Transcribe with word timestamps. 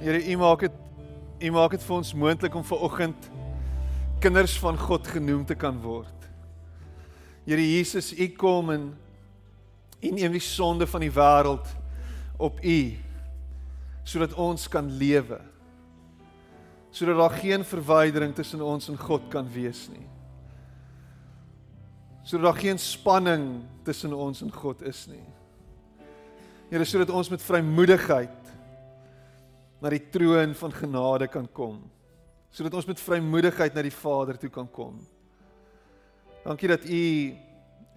Here, 0.00 0.18
U 0.18 0.36
maak 0.36 0.66
dit 0.66 0.80
U 1.44 1.50
maak 1.52 1.74
dit 1.74 1.82
vir 1.82 1.94
ons 1.96 2.12
moontlik 2.16 2.54
om 2.56 2.64
ver 2.64 2.82
oggend 2.86 3.26
kinders 4.22 4.54
van 4.62 4.78
God 4.80 5.08
genoem 5.10 5.42
te 5.44 5.56
kan 5.58 5.76
word. 5.82 6.28
Here 7.44 7.60
Jesus, 7.60 8.12
U 8.14 8.28
kom 8.38 8.70
en 8.72 8.84
U 10.00 10.12
neem 10.14 10.32
die 10.32 10.42
sonde 10.42 10.86
van 10.88 11.04
die 11.04 11.12
wêreld 11.12 11.68
op 12.38 12.62
U 12.62 12.78
sodat 14.04 14.34
ons 14.40 14.66
kan 14.68 14.88
lewe. 15.00 15.38
Sodat 16.94 17.18
daar 17.18 17.36
geen 17.40 17.64
verwydering 17.64 18.34
tussen 18.36 18.62
ons 18.62 18.90
en 18.92 18.98
God 19.00 19.30
kan 19.32 19.46
wees 19.50 19.86
nie. 19.92 20.04
Sodat 22.24 22.50
daar 22.50 22.60
geen 22.60 22.80
spanning 22.80 23.46
tussen 23.84 24.12
ons 24.12 24.42
en 24.44 24.52
God 24.52 24.84
is 24.84 25.06
nie. 25.08 25.24
Here, 26.70 26.84
sodat 26.84 27.12
ons 27.12 27.32
met 27.32 27.42
vrymoedigheid 27.42 28.43
na 29.84 29.90
die 29.92 30.06
troon 30.08 30.54
van 30.56 30.72
genade 30.72 31.28
kan 31.28 31.44
kom. 31.52 31.82
Sodat 32.48 32.72
ons 32.78 32.86
met 32.88 33.00
vrymoedigheid 33.04 33.74
na 33.76 33.82
die 33.84 33.92
Vader 33.92 34.38
toe 34.40 34.48
kan 34.48 34.68
kom. 34.72 34.96
Dankie 36.44 36.70
dat 36.72 36.86
U 36.88 37.02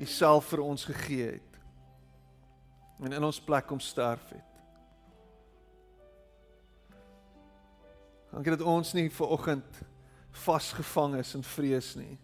Uself 0.03 0.51
vir 0.51 0.61
ons 0.61 0.83
gegee 0.85 1.31
het 1.37 1.55
en 3.01 3.13
in 3.13 3.23
ons 3.25 3.39
plek 3.41 3.65
kom 3.69 3.79
sterf 3.81 4.23
het. 4.33 4.53
Dankie 8.33 8.53
dat 8.55 8.65
ons 8.65 8.93
nie 8.97 9.07
ver 9.13 9.33
oggend 9.37 9.79
vasgevang 10.43 11.15
is 11.21 11.35
in 11.37 11.45
vrees 11.45 11.91
nie. 11.97 12.17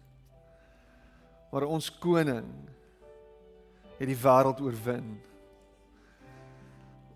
Maar 1.50 1.66
ons 1.70 1.88
koning 2.02 2.50
het 3.96 4.10
die 4.10 4.18
wêreld 4.18 4.62
oorwin. 4.62 5.14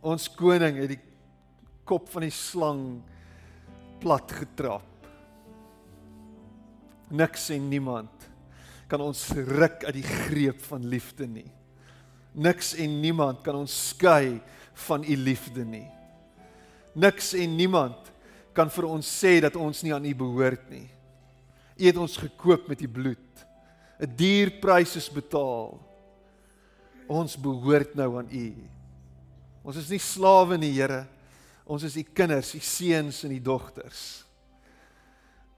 Ons 0.07 0.31
koning 0.39 0.79
het 0.79 0.95
die 0.95 1.03
kop 1.89 2.09
van 2.13 2.27
die 2.27 2.35
slang 2.35 2.83
plat 4.03 4.33
getrap. 4.37 4.85
Niks 7.09 7.49
en 7.55 7.69
niemand 7.71 8.29
kan 8.89 9.01
ons 9.05 9.23
ruk 9.33 9.85
uit 9.85 9.97
die 9.97 10.07
greep 10.07 10.61
van 10.69 10.85
liefde 10.89 11.27
nie. 11.29 11.49
Niks 12.37 12.75
en 12.79 13.01
niemand 13.03 13.41
kan 13.45 13.57
ons 13.57 13.73
skei 13.91 14.39
van 14.87 15.05
u 15.05 15.17
liefde 15.17 15.65
nie. 15.65 15.87
Niks 16.99 17.33
en 17.39 17.57
niemand 17.57 18.13
kan 18.57 18.71
vir 18.73 18.89
ons 18.89 19.09
sê 19.09 19.39
dat 19.45 19.57
ons 19.57 19.83
nie 19.85 19.95
aan 19.95 20.07
u 20.09 20.15
behoort 20.19 20.69
nie. 20.73 20.87
U 21.79 21.85
het 21.87 22.01
ons 22.01 22.19
gekoop 22.19 22.69
met 22.69 22.81
u 22.83 22.89
bloed. 22.89 23.25
'n 23.99 24.15
Duur 24.17 24.51
prys 24.61 24.97
is 24.97 25.09
betaal. 25.11 25.79
Ons 27.09 27.37
behoort 27.37 27.95
nou 27.95 28.19
aan 28.19 28.29
u. 28.31 28.55
Ons 29.65 29.77
is 29.77 29.91
nie 29.91 29.99
slawe 29.99 30.59
nie, 30.59 30.73
Here. 30.73 31.07
Ons 31.69 31.85
is 31.85 31.99
u 32.01 32.03
kinders, 32.17 32.55
u 32.57 32.61
seuns 32.65 33.23
en 33.27 33.35
u 33.37 33.41
dogters. 33.45 34.03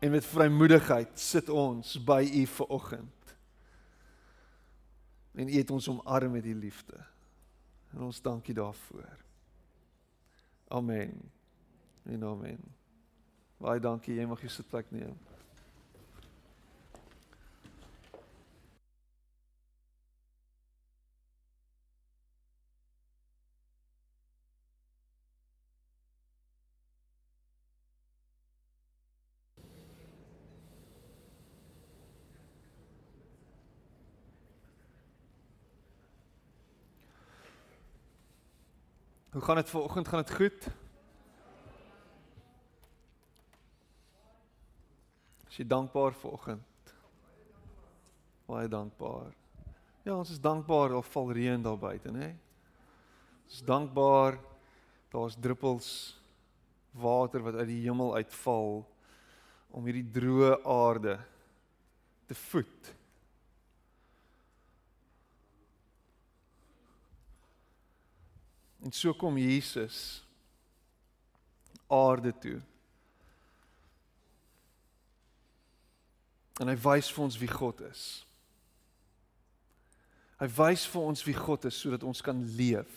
En 0.03 0.11
met 0.11 0.27
vrymoedigheid 0.27 1.13
sit 1.21 1.49
ons 1.49 1.95
by 2.05 2.25
u 2.25 2.45
vir 2.51 2.67
oggend. 2.67 3.35
En 5.39 5.49
u 5.49 5.55
het 5.55 5.71
ons 5.71 5.89
omarm 5.93 6.35
met 6.35 6.45
u 6.45 6.55
liefde. 6.55 6.99
En 7.95 8.03
ons 8.09 8.23
dankie 8.23 8.55
daarvoor. 8.55 9.19
Amen. 10.69 11.15
En 12.03 12.25
amen. 12.25 12.63
Baie 13.61 13.81
dankie, 13.81 14.17
jy 14.17 14.27
mag 14.27 14.41
jou 14.43 14.51
sitplek 14.51 14.91
neem. 14.91 15.19
Hoe 39.41 39.49
gaan 39.49 39.59
dit 39.59 39.71
vanoggend? 39.71 40.09
Gaan 40.09 40.23
dit 40.23 40.35
goed? 40.35 40.67
Is 45.49 45.57
jy 45.57 45.65
dankbaar 45.67 46.13
vanoggend? 46.13 46.93
Baie 48.45 48.69
dankbaar. 48.69 49.33
Ja, 50.03 50.19
ons 50.19 50.31
is 50.31 50.41
dankbaar 50.41 50.93
al 50.93 51.07
val 51.09 51.33
reën 51.33 51.65
daar 51.65 51.81
buite, 51.81 52.13
hè? 52.13 52.29
Ons 53.47 53.57
is 53.57 53.65
dankbaar 53.65 54.37
daar's 55.09 55.41
druppels 55.41 56.21
water 56.93 57.41
wat 57.41 57.63
uit 57.63 57.73
die 57.73 57.81
hemel 57.89 58.15
uitval 58.21 58.85
om 59.73 59.89
hierdie 59.89 60.11
droë 60.21 60.59
aarde 60.69 61.17
te 62.29 62.37
voed. 62.45 62.93
En 68.83 68.93
so 68.93 69.15
kom 69.15 69.39
Jesus 69.39 70.23
aarde 71.87 72.33
toe. 72.39 72.61
En 76.61 76.69
hy 76.69 76.77
wys 76.77 77.09
vir 77.13 77.25
ons 77.25 77.39
wie 77.41 77.51
God 77.51 77.81
is. 77.89 78.05
Hy 80.41 80.49
wys 80.57 80.87
vir 80.89 81.09
ons 81.11 81.25
wie 81.27 81.37
God 81.37 81.67
is 81.69 81.77
sodat 81.77 82.05
ons 82.07 82.21
kan 82.25 82.41
leef. 82.57 82.93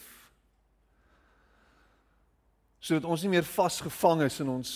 Sodat 2.83 3.07
ons 3.07 3.23
nie 3.23 3.31
meer 3.31 3.47
vasgevang 3.47 4.23
is 4.27 4.39
in 4.43 4.51
ons 4.51 4.73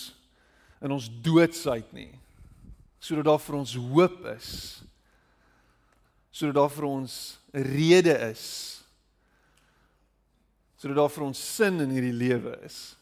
in 0.84 0.94
ons 0.94 1.08
doodsheid 1.26 1.90
nie. 1.96 2.12
Sodat 3.02 3.26
daar 3.26 3.42
vir 3.42 3.56
ons 3.58 3.74
hoop 3.80 4.28
is. 4.36 4.50
Sodat 6.32 6.60
daar 6.60 6.74
vir 6.74 6.90
ons 6.90 7.16
rede 7.52 8.14
is 8.28 8.44
sodat 10.78 10.98
daar 11.00 11.12
vir 11.14 11.26
ons 11.26 11.42
sin 11.56 11.82
in 11.84 11.94
hierdie 11.94 12.16
lewe 12.16 12.54
is. 12.66 12.96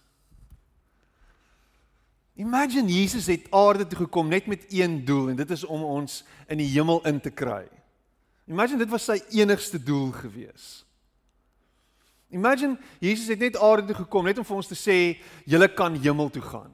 Imagine 2.36 2.92
Jesus 2.92 3.30
het 3.32 3.48
aarde 3.56 3.88
toe 3.88 4.02
gekom 4.04 4.28
net 4.28 4.48
met 4.52 4.66
een 4.74 4.98
doel 5.08 5.30
en 5.32 5.38
dit 5.40 5.52
is 5.52 5.64
om 5.64 5.84
ons 5.84 6.24
in 6.52 6.60
die 6.60 6.72
hemel 6.74 7.00
in 7.08 7.22
te 7.24 7.32
kry. 7.32 7.64
Imagine 8.52 8.84
dit 8.84 8.92
was 8.92 9.08
sy 9.08 9.16
enigste 9.40 9.80
doel 9.80 10.12
gewees. 10.16 10.84
Imagine 12.36 12.76
Jesus 13.00 13.30
het 13.32 13.40
net 13.40 13.56
aarde 13.56 13.88
toe 13.88 14.02
gekom 14.04 14.28
net 14.28 14.40
om 14.42 14.48
vir 14.48 14.58
ons 14.58 14.68
te 14.68 14.78
sê 14.78 14.98
julle 15.48 15.70
kan 15.72 15.96
hemel 15.96 16.32
toe 16.34 16.44
gaan. 16.44 16.74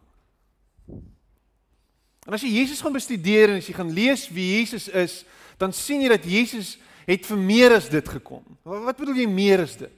En 2.26 2.38
as 2.38 2.42
jy 2.46 2.56
Jesus 2.62 2.82
gaan 2.82 2.98
bestudeer 2.98 3.54
en 3.54 3.62
as 3.62 3.70
jy 3.70 3.78
gaan 3.78 3.94
lees 3.94 4.28
wie 4.34 4.48
Jesus 4.58 4.88
is, 4.90 5.22
dan 5.62 5.74
sien 5.74 6.02
jy 6.02 6.10
dat 6.10 6.26
Jesus 6.26 6.76
het 7.06 7.26
vir 7.30 7.38
meer 7.38 7.78
as 7.78 7.90
dit 7.90 8.14
gekom. 8.18 8.44
Wat 8.66 8.98
bedoel 8.98 9.22
jy 9.24 9.30
meer 9.30 9.66
as 9.66 9.78
dit? 9.78 9.94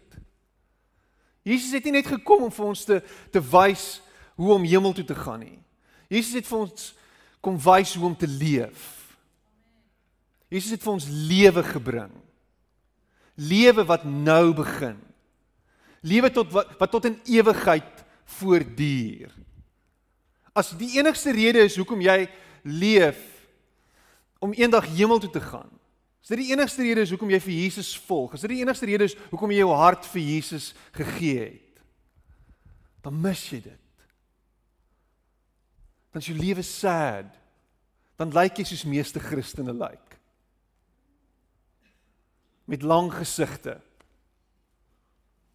Jesus 1.43 1.75
het 1.75 1.83
nie 1.87 1.97
net 1.99 2.07
gekom 2.07 2.47
om 2.47 2.53
vir 2.53 2.65
ons 2.71 2.85
te 2.87 2.99
te 3.31 3.41
wys 3.51 4.01
hoe 4.39 4.53
om 4.55 4.65
hemel 4.67 4.93
toe 4.95 5.05
te 5.05 5.17
gaan 5.17 5.43
nie. 5.43 5.59
Jesus 6.11 6.39
het 6.39 6.47
vir 6.47 6.65
ons 6.65 6.91
kom 7.43 7.57
wys 7.59 7.93
hoe 7.97 8.07
om 8.07 8.15
te 8.17 8.29
leef. 8.29 8.83
Jesus 10.53 10.77
het 10.77 10.83
vir 10.85 10.93
ons 10.93 11.09
lewe 11.09 11.63
gebring. 11.65 12.13
Lewe 13.35 13.83
wat 13.89 14.05
nou 14.05 14.53
begin. 14.55 14.99
Lewe 16.05 16.29
tot 16.31 16.51
wat, 16.53 16.75
wat 16.79 16.91
tot 16.93 17.07
in 17.09 17.19
ewigheid 17.25 18.03
voortduur. 18.39 19.33
As 20.53 20.71
die 20.77 20.93
enigste 20.99 21.33
rede 21.33 21.63
is 21.65 21.77
hoekom 21.79 22.03
jy 22.05 22.27
leef 22.63 23.19
om 24.43 24.53
eendag 24.53 24.85
hemel 24.93 25.19
toe 25.23 25.31
te 25.33 25.41
gaan, 25.41 25.69
Is 26.23 26.31
dit 26.31 26.39
die 26.39 26.51
enigste 26.53 26.85
rede 26.85 27.03
is 27.03 27.11
hoekom 27.11 27.31
jy 27.34 27.39
vir 27.44 27.56
Jesus 27.66 27.89
volg? 28.07 28.38
Is 28.38 28.45
dit 28.45 28.53
die 28.53 28.61
enigste 28.63 28.88
rede 28.88 29.09
is 29.09 29.16
hoekom 29.28 29.51
jy 29.51 29.59
jou 29.59 29.73
hart 29.75 30.06
vir 30.07 30.23
Jesus 30.23 30.69
gegee 30.95 31.41
het? 31.41 31.81
Dan 33.03 33.17
mis 33.19 33.41
jy 33.51 33.59
dit. 33.66 34.06
Dan 36.14 36.23
is 36.23 36.29
jou 36.31 36.37
lewe 36.37 36.64
sad. 36.64 37.28
Dan 38.16 38.31
lyk 38.31 38.61
jy 38.61 38.70
soos 38.70 38.85
meeste 38.87 39.20
Christene 39.20 39.75
lyk. 39.75 40.16
Met 42.72 42.85
lang 42.87 43.11
gesigte. 43.11 43.81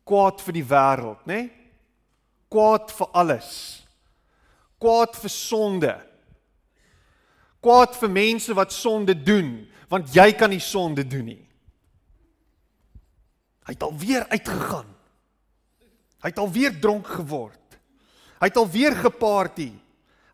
Kwaad 0.04 0.44
vir 0.44 0.58
die 0.58 0.66
wêreld, 0.68 1.24
né? 1.24 1.38
Nee? 1.46 1.48
Kwaad 2.52 2.92
vir 2.96 3.08
alles. 3.16 3.50
Kwaad 4.80 5.16
vir 5.16 5.32
sonde. 5.32 5.94
Kwaad 7.60 7.96
vir 7.98 8.10
mense 8.10 8.54
wat 8.54 8.72
sonde 8.72 9.14
doen 9.14 9.66
want 9.88 10.12
jy 10.12 10.32
kan 10.36 10.50
nie 10.52 10.60
sonde 10.60 11.00
doen 11.08 11.24
nie. 11.24 11.44
Hy 13.64 13.72
het 13.72 13.82
alweer 13.82 14.26
uitgegaan. 14.28 14.88
Hy 16.20 16.28
het 16.28 16.40
alweer 16.42 16.74
dronk 16.80 17.06
geword. 17.06 17.78
Hy 18.38 18.50
het 18.50 18.60
alweer 18.60 18.96
geparty. 18.96 19.70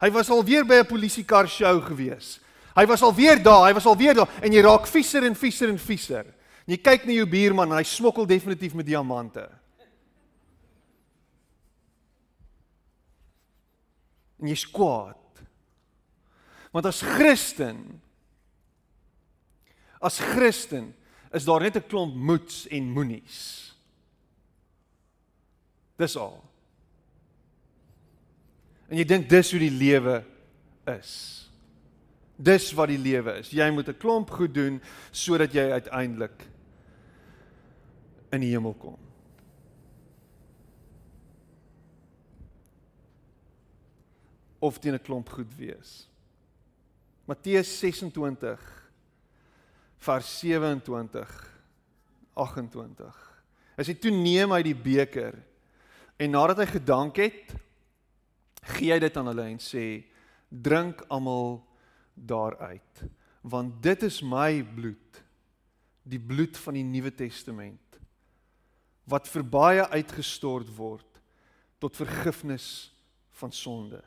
Hy 0.02 0.10
was 0.10 0.30
alweer 0.30 0.66
by 0.66 0.82
'n 0.82 0.86
polisiekar 0.86 1.48
show 1.48 1.80
gewees. 1.82 2.40
Hy 2.74 2.86
was 2.86 3.02
alweer 3.02 3.42
daar, 3.42 3.68
hy 3.68 3.74
was 3.74 3.86
alweer 3.86 4.14
daar 4.14 4.28
en 4.42 4.52
jy 4.52 4.60
raak 4.60 4.86
vieser 4.86 5.24
en 5.24 5.34
vieser 5.34 5.68
en 5.68 5.78
vieser. 5.78 6.26
En 6.66 6.74
jy 6.74 6.78
kyk 6.82 7.04
na 7.06 7.12
jou 7.12 7.26
buurman 7.26 7.70
en 7.70 7.76
hy 7.76 7.84
smokkel 7.84 8.26
definitief 8.26 8.74
met 8.74 8.86
diamante. 8.86 9.48
En 14.40 14.48
jy's 14.48 14.66
kwaad. 14.70 15.23
Want 16.74 16.86
as 16.90 16.98
Christen 17.00 18.02
as 20.04 20.18
Christen 20.18 20.94
is 21.32 21.44
daar 21.44 21.60
net 21.60 21.76
'n 21.76 21.86
klomp 21.86 22.14
moets 22.14 22.66
en 22.66 22.90
moenies. 22.90 23.72
Dis 25.96 26.16
al. 26.16 26.44
En 28.88 28.96
jy 28.96 29.04
dink 29.04 29.28
dis 29.28 29.50
hoe 29.50 29.60
die 29.60 29.70
lewe 29.70 30.24
is. 30.84 31.12
Dis 32.36 32.72
wat 32.72 32.88
die 32.88 32.98
lewe 32.98 33.38
is. 33.38 33.50
Jy 33.50 33.70
moet 33.70 33.88
'n 33.88 33.96
klomp 33.96 34.30
goed 34.30 34.54
doen 34.54 34.82
sodat 35.10 35.52
jy 35.52 35.70
uiteindelik 35.70 36.46
in 38.30 38.40
die 38.40 38.50
hemel 38.50 38.74
kom. 38.74 38.98
Of 44.58 44.78
teen 44.78 44.94
'n 44.94 45.02
klomp 45.02 45.28
goed 45.28 45.54
wees. 45.56 46.08
Matteus 47.24 47.70
26 47.80 48.60
vers 50.04 50.38
27 50.40 51.52
28. 52.34 53.20
As 53.80 53.88
hy 53.88 53.94
toe 53.96 54.12
neem 54.12 54.52
hy 54.52 54.60
die 54.66 54.76
beker 54.76 55.38
en 56.20 56.34
nadat 56.34 56.60
hy 56.60 56.66
gedank 56.74 57.18
het, 57.22 57.54
gee 58.76 58.92
hy 58.92 59.00
dit 59.02 59.16
aan 59.16 59.30
hulle 59.32 59.46
en 59.54 59.60
sê: 59.62 60.04
"Drink 60.48 61.00
almal 61.08 61.62
daaruit, 62.14 63.04
want 63.42 63.80
dit 63.82 64.04
is 64.04 64.20
my 64.22 64.62
bloed, 64.76 65.22
die 66.04 66.20
bloed 66.20 66.60
van 66.60 66.76
die 66.76 66.86
Nuwe 66.86 67.10
Testament 67.14 67.80
wat 69.08 69.28
vir 69.28 69.44
baie 69.44 69.84
uitgestort 69.92 70.68
word 70.76 71.22
tot 71.80 71.96
vergifnis 71.96 72.92
van 73.40 73.52
sonde." 73.52 74.04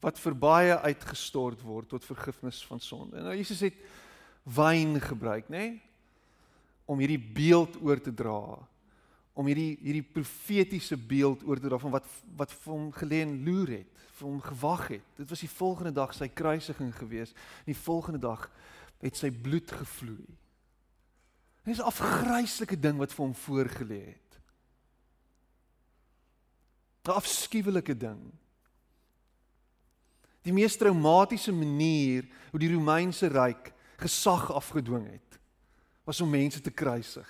Wat 0.00 0.18
vir 0.22 0.34
baie 0.38 0.78
uitgestort 0.86 1.62
word 1.66 1.88
tot 1.90 2.06
vergifnis 2.06 2.60
van 2.68 2.80
sonde. 2.80 3.22
Nou 3.22 3.34
Jesus 3.34 3.64
het 3.66 3.78
wyn 4.48 4.96
gebruik, 5.02 5.50
nê? 5.50 5.58
Nee? 5.58 5.76
Om 6.88 7.02
hierdie 7.02 7.20
beeld 7.20 7.76
oor 7.84 8.00
te 8.00 8.14
dra. 8.14 8.40
Om 9.38 9.50
hierdie 9.50 9.74
hierdie 9.82 10.06
profetiese 10.06 10.96
beeld 10.96 11.42
oor 11.46 11.60
te 11.60 11.68
dra 11.68 11.80
van 11.82 11.92
wat 11.98 12.06
wat 12.38 12.54
vir 12.54 12.72
hom 12.72 12.88
gelê 12.94 13.20
en 13.26 13.36
loer 13.44 13.74
het, 13.80 14.06
vir 14.18 14.26
hom 14.28 14.40
gewag 14.42 14.86
het. 14.94 15.04
Dit 15.18 15.30
was 15.30 15.44
die 15.44 15.52
volgende 15.52 15.92
dag 15.94 16.14
sy 16.16 16.30
kruisiging 16.30 16.94
gewees. 16.96 17.34
Die 17.66 17.76
volgende 17.76 18.22
dag 18.22 18.48
het 19.02 19.18
sy 19.18 19.30
bloed 19.30 19.70
gevloei. 19.70 20.26
Dit 21.64 21.76
is 21.76 21.82
'n 21.82 21.90
afgryslike 21.90 22.80
ding 22.80 22.98
wat 22.98 23.12
vir 23.12 23.24
hom 23.24 23.34
voorgelê 23.34 24.02
het. 24.14 24.40
'n 27.08 27.16
Afskuwelike 27.18 27.96
ding 27.96 28.32
die 30.48 30.56
mees 30.56 30.76
traumatiese 30.80 31.52
manier 31.52 32.26
hoe 32.50 32.60
die 32.62 32.72
Romeinse 32.72 33.28
ryk 33.32 33.72
gesag 34.00 34.48
afgedwing 34.54 35.06
het 35.10 35.40
was 36.08 36.22
om 36.24 36.30
mense 36.32 36.62
te 36.64 36.72
kruisig. 36.72 37.28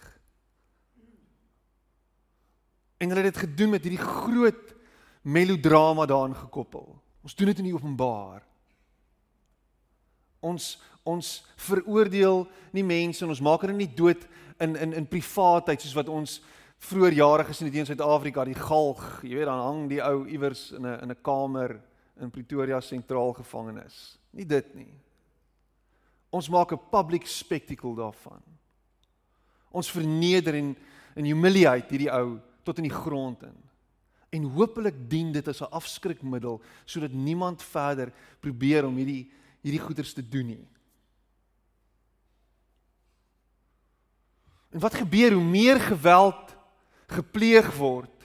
En 2.99 3.11
hulle 3.11 3.25
het 3.25 3.35
dit 3.35 3.43
gedoen 3.43 3.73
met 3.75 3.83
hierdie 3.83 4.05
groot 4.05 4.75
melodrama 5.27 6.07
daarin 6.07 6.37
gekoppel. 6.39 6.87
Ons 7.27 7.35
doen 7.35 7.51
dit 7.51 7.59
in 7.59 7.71
die 7.71 7.75
openbaar. 7.75 8.45
Ons 10.41 10.77
ons 11.09 11.29
veroordeel 11.57 12.43
nie 12.77 12.85
mense 12.85 13.25
en 13.25 13.33
ons 13.33 13.41
maak 13.43 13.63
hulle 13.65 13.75
nie 13.75 13.91
dood 13.97 14.27
in 14.63 14.77
in 14.77 14.93
in 15.01 15.11
privaatheid 15.11 15.81
soos 15.81 15.97
wat 15.97 16.11
ons 16.13 16.39
vroeër 16.85 17.17
jare 17.17 17.47
gesien 17.49 17.67
het 17.67 17.79
in 17.81 17.89
Suid-Afrika, 17.89 18.45
die 18.45 18.55
galg, 18.55 19.23
jy 19.25 19.41
weet 19.41 19.49
dan 19.49 19.63
hang 19.65 19.87
die 19.91 20.03
ou 20.05 20.27
iewers 20.29 20.69
in 20.77 20.87
'n 20.87 21.01
in 21.03 21.11
'n 21.11 21.23
kamer 21.23 21.81
in 22.21 22.31
Pretoria 22.31 22.81
sentraal 22.81 23.33
gevangenis. 23.33 24.19
Nie 24.31 24.47
dit 24.47 24.75
nie. 24.75 24.93
Ons 26.31 26.49
maak 26.49 26.73
'n 26.73 26.89
public 26.91 27.27
spectacle 27.27 27.95
daarvan. 27.95 28.43
Ons 29.71 29.91
verneder 29.91 30.55
en 30.55 30.77
in 31.15 31.25
humiliate 31.25 31.89
hierdie 31.89 32.13
ou 32.13 32.41
tot 32.63 32.79
in 32.79 32.89
die 32.89 32.99
grond 33.03 33.43
in. 33.43 33.57
En 34.31 34.43
hopelik 34.43 35.11
dien 35.11 35.33
dit 35.33 35.49
as 35.49 35.61
'n 35.61 35.73
afskrikmiddel 35.73 36.61
sodat 36.85 37.13
niemand 37.13 37.63
verder 37.63 38.13
probeer 38.41 38.87
om 38.87 38.97
hierdie 38.97 39.31
hierdie 39.61 39.81
goeders 39.81 40.13
te 40.13 40.29
doen 40.29 40.47
nie. 40.47 40.69
En 44.71 44.81
wat 44.81 44.95
gebeur 44.95 45.33
hoe 45.33 45.45
meer 45.45 45.81
geweld 45.81 46.57
gepleeg 47.07 47.77
word 47.77 48.18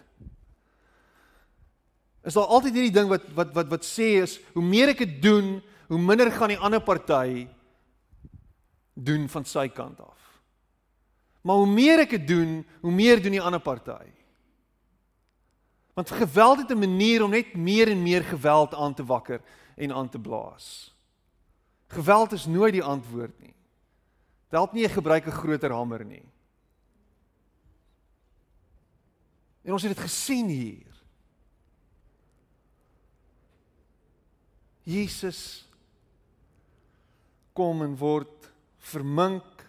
is 2.24 2.34
daar 2.34 2.48
altyd 2.48 2.78
hierdie 2.78 2.96
ding 2.96 3.10
wat 3.12 3.25
wat 3.36 3.54
wat 3.56 3.70
wat 3.72 3.86
sê 3.86 4.16
is 4.24 4.38
hoe 4.56 4.64
meer 4.64 4.94
ek 4.94 5.04
dit 5.04 5.22
doen, 5.22 5.58
hoe 5.92 6.00
minder 6.00 6.31
gaan 6.31 6.54
die 6.54 6.60
ander 6.60 6.81
party 6.81 7.48
doen 8.94 9.28
van 9.30 9.46
sy 9.46 9.68
kant 9.68 10.00
af. 10.00 10.20
Maar 11.44 11.60
hoe 11.60 11.68
meer 11.68 12.06
ek 12.06 12.16
dit 12.16 12.28
doen, 12.28 12.62
hoe 12.81 12.92
meer 12.92 13.20
doen 13.22 13.36
die 13.36 13.44
ander 13.44 13.60
party. 13.60 14.06
Want 15.94 16.12
geweld 16.12 16.64
het 16.64 16.72
'n 16.72 16.80
manier 16.80 17.24
om 17.24 17.30
net 17.30 17.56
meer 17.56 17.92
en 17.92 18.04
meer 18.04 18.24
geweld 18.24 18.74
aan 18.74 18.94
te 18.94 19.06
wakker 19.06 19.42
en 19.75 19.92
aan 19.92 20.10
te 20.10 20.20
blaas. 20.20 20.96
Geweld 21.88 22.31
is 22.31 22.46
nooit 22.46 22.74
die 22.74 22.84
antwoord 22.84 23.40
nie. 23.40 23.54
Dit 24.50 24.60
help 24.60 24.74
nie 24.74 24.84
jy 24.84 24.90
gebruik 24.90 25.28
'n 25.28 25.31
groter 25.31 25.72
hamer 25.72 26.06
nie. 26.06 26.25
En 29.64 29.72
ons 29.72 29.81
het 29.84 29.96
dit 29.96 30.04
gesien 30.04 30.48
hier. 30.48 30.93
Jesus 34.83 35.63
kom 37.53 37.81
en 37.85 37.95
word 37.97 38.50
vermink 38.91 39.63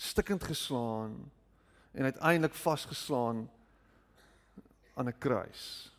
stikkend 0.00 0.44
geslaan 0.44 1.14
en 1.92 2.08
uiteindelik 2.08 2.54
vasgeslaan 2.54 3.48
aan 4.94 5.08
'n 5.08 5.18
kruis. 5.18 5.92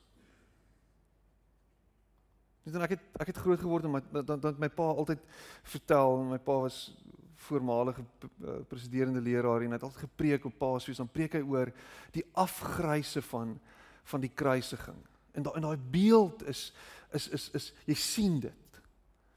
Net 2.63 2.75
en 2.75 2.81
ek 2.81 2.89
het 2.89 3.03
ek 3.19 3.27
het 3.27 3.37
groot 3.37 3.59
geword 3.59 3.83
en 3.83 4.03
dan 4.11 4.25
dan 4.25 4.39
dan 4.39 4.55
my 4.59 4.69
pa 4.69 4.83
altyd 4.83 5.19
vertel, 5.63 6.23
my 6.23 6.37
pa 6.37 6.59
was 6.61 6.93
voormalige 7.35 8.03
eh, 8.21 8.61
presiderende 8.67 9.21
leraar 9.21 9.61
en 9.61 9.73
hy 9.73 9.79
het 9.79 9.83
altyd 9.83 10.05
gepreek 10.05 10.45
op 10.45 10.57
Paasfees, 10.57 10.97
dan 10.97 11.09
preek 11.09 11.33
hy 11.33 11.41
oor 11.41 11.71
die 12.11 12.25
afgryse 12.33 13.21
van 13.21 13.59
van 14.03 14.21
die 14.21 14.31
kruisiging. 14.33 14.97
En 15.33 15.45
daai 15.45 15.55
en 15.55 15.67
daai 15.69 15.77
beeld 15.91 16.43
is 16.47 16.71
is 17.11 17.27
is 17.27 17.49
is 17.57 17.71
jy 17.85 17.95
sien 17.95 18.39
dit. 18.39 18.81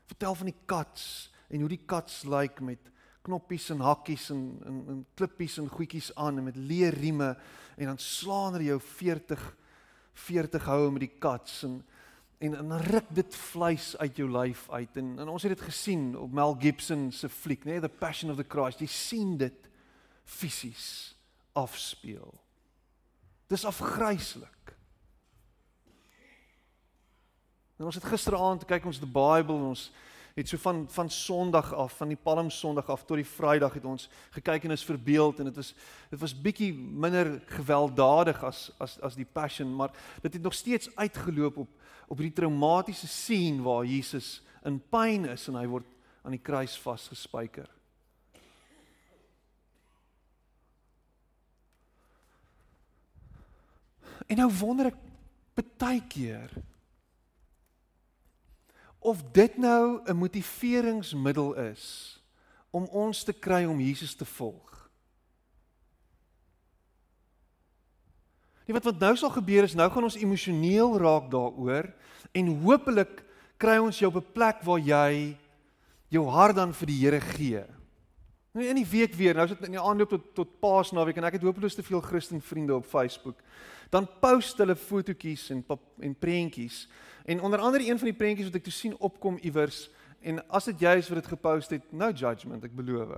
Vertel 0.07 0.35
van 0.35 0.51
die 0.51 0.61
kats 0.67 1.31
en 1.49 1.61
hoe 1.61 1.71
die 1.71 1.85
kats 1.87 2.23
lyk 2.29 2.61
met 2.61 2.91
knoppies 3.25 3.71
en 3.73 3.81
hakkies 3.81 4.29
en 4.35 4.45
en 4.69 4.81
en 4.95 5.03
klippies 5.17 5.59
en 5.59 5.69
goedjies 5.73 6.13
aan 6.21 6.39
en 6.39 6.49
met 6.51 6.57
leerrieme 6.57 7.35
en 7.77 7.87
dan 7.93 7.99
slaan 7.99 8.53
hulle 8.57 8.73
jou 8.75 8.81
40 8.81 9.45
40 10.15 10.65
houe 10.71 10.91
met 10.95 11.07
die 11.07 11.17
kats 11.19 11.63
en 11.69 11.83
en 12.45 12.57
en 12.59 12.79
ruk 12.91 13.09
dit 13.17 13.37
vleis 13.37 13.97
uit 13.97 14.17
jou 14.17 14.29
lyf 14.31 14.67
uit 14.71 14.97
en 15.01 15.15
en 15.19 15.29
ons 15.29 15.43
het 15.43 15.55
dit 15.57 15.67
gesien 15.71 16.13
op 16.19 16.33
Mel 16.33 16.57
Gibson 16.61 17.11
se 17.13 17.29
fliek 17.29 17.65
nê 17.65 17.79
nee, 17.79 17.81
The 17.81 17.89
Passion 17.89 18.31
of 18.31 18.37
the 18.37 18.49
Christ. 18.49 18.81
Jy 18.81 18.91
sien 18.91 19.37
dit 19.41 19.71
fisies 20.25 21.15
afspeel. 21.53 22.33
Dis 23.49 23.65
afgryslik 23.69 24.64
En 27.79 27.85
ons 27.89 27.95
het 27.95 28.07
gisteraand 28.07 28.65
kyk 28.71 28.85
ons 28.87 29.01
die 29.03 29.11
Bybel 29.11 29.57
en 29.57 29.71
ons 29.73 29.89
het 30.35 30.51
so 30.51 30.59
van 30.59 30.85
van 30.91 31.11
Sondag 31.11 31.73
af, 31.75 31.97
van 31.99 32.11
die 32.11 32.19
Palm 32.19 32.51
Sondag 32.51 32.89
af 32.91 33.05
tot 33.07 33.19
die 33.19 33.27
Vrydag 33.27 33.75
het 33.79 33.85
ons 33.87 34.09
gekyk 34.35 34.67
en 34.67 34.75
is 34.75 34.87
verbeeld 34.87 35.39
en 35.39 35.51
dit 35.51 35.59
is 35.63 35.75
dit 36.11 36.21
was 36.21 36.35
bietjie 36.35 36.73
minder 36.75 37.37
gewelddadig 37.55 38.43
as 38.47 38.69
as 38.83 38.99
as 39.01 39.19
die 39.19 39.27
Passion, 39.27 39.75
maar 39.75 39.95
dit 40.23 40.33
het 40.33 40.43
nog 40.43 40.55
steeds 40.55 40.91
uitgeloop 40.97 41.57
op 41.57 41.81
op 42.09 42.19
hierdie 42.19 42.37
traumatiese 42.37 43.09
scene 43.09 43.63
waar 43.63 43.87
Jesus 43.89 44.43
in 44.65 44.77
pyn 44.91 45.25
is 45.33 45.49
en 45.49 45.57
hy 45.57 45.65
word 45.67 45.87
aan 46.23 46.35
die 46.37 46.43
kruis 46.43 46.77
vasgespijker. 46.81 47.69
En 54.27 54.41
nou 54.41 54.51
wonder 54.61 54.93
ek 54.93 55.01
baie 55.79 56.03
keer 56.09 56.53
of 59.05 59.21
dit 59.33 59.57
nou 59.61 60.01
'n 60.05 60.17
motiveringsmiddel 60.17 61.55
is 61.55 62.17
om 62.71 62.85
ons 62.85 63.23
te 63.23 63.33
kry 63.33 63.65
om 63.65 63.81
Jesus 63.81 64.15
te 64.15 64.25
volg. 64.25 64.91
Nie 68.65 68.75
wat 68.75 68.85
wat 68.85 68.99
nou 68.99 69.17
sal 69.17 69.31
gebeur 69.31 69.63
is 69.63 69.75
nou 69.75 69.91
gaan 69.91 70.09
ons 70.09 70.17
emosioneel 70.17 70.99
raak 70.99 71.31
daaroor 71.31 71.93
en 72.33 72.47
hopelik 72.65 73.25
kry 73.61 73.77
ons 73.79 73.99
jou 73.99 74.09
op 74.09 74.17
'n 74.23 74.33
plek 74.33 74.63
waar 74.65 74.81
jy 74.81 75.37
jou 76.09 76.25
hart 76.29 76.57
dan 76.57 76.73
vir 76.73 76.87
die 76.87 77.01
Here 77.05 77.21
gee. 77.21 77.65
Nou 78.55 78.67
in 78.71 78.79
die 78.79 78.87
week 78.87 79.17
weer, 79.19 79.35
nou 79.35 79.49
is 79.49 79.53
dit 79.57 79.65
in 79.67 79.75
die 79.75 79.83
aanloop 79.83 80.13
tot 80.15 80.27
tot 80.39 80.51
Paasnaweek 80.63 81.17
en 81.19 81.27
ek 81.27 81.41
het 81.41 81.47
hopeloos 81.47 81.75
te 81.75 81.83
veel 81.83 82.03
Christen 82.05 82.39
vriende 82.39 82.77
op 82.77 82.87
Facebook. 82.87 83.41
Dan 83.91 84.07
post 84.23 84.61
hulle 84.63 84.77
fotootjies 84.79 85.49
en 85.51 85.65
pap, 85.67 85.83
en 85.99 86.15
prentjies. 86.15 86.85
En 87.27 87.43
onder 87.43 87.59
andere 87.59 87.89
een 87.89 87.99
van 87.99 88.13
die 88.13 88.19
prentjies 88.19 88.53
wat 88.53 88.61
ek 88.61 88.67
toe 88.69 88.75
sien 88.75 88.95
opkom 89.03 89.41
iewers 89.43 89.89
en 90.23 90.39
as 90.55 90.71
dit 90.71 90.85
jy 90.87 90.93
is 91.01 91.11
wat 91.11 91.19
dit 91.19 91.33
gepost 91.35 91.75
het, 91.75 91.89
no 91.93 92.13
judgment, 92.15 92.63
ek 92.65 92.77
beloof. 92.79 93.17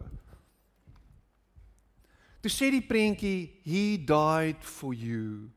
Toe 2.40 2.52
sê 2.52 2.70
die 2.72 2.84
prentjie, 2.84 3.60
he 3.66 3.98
died 4.00 4.64
for 4.64 4.96
you. 4.96 5.50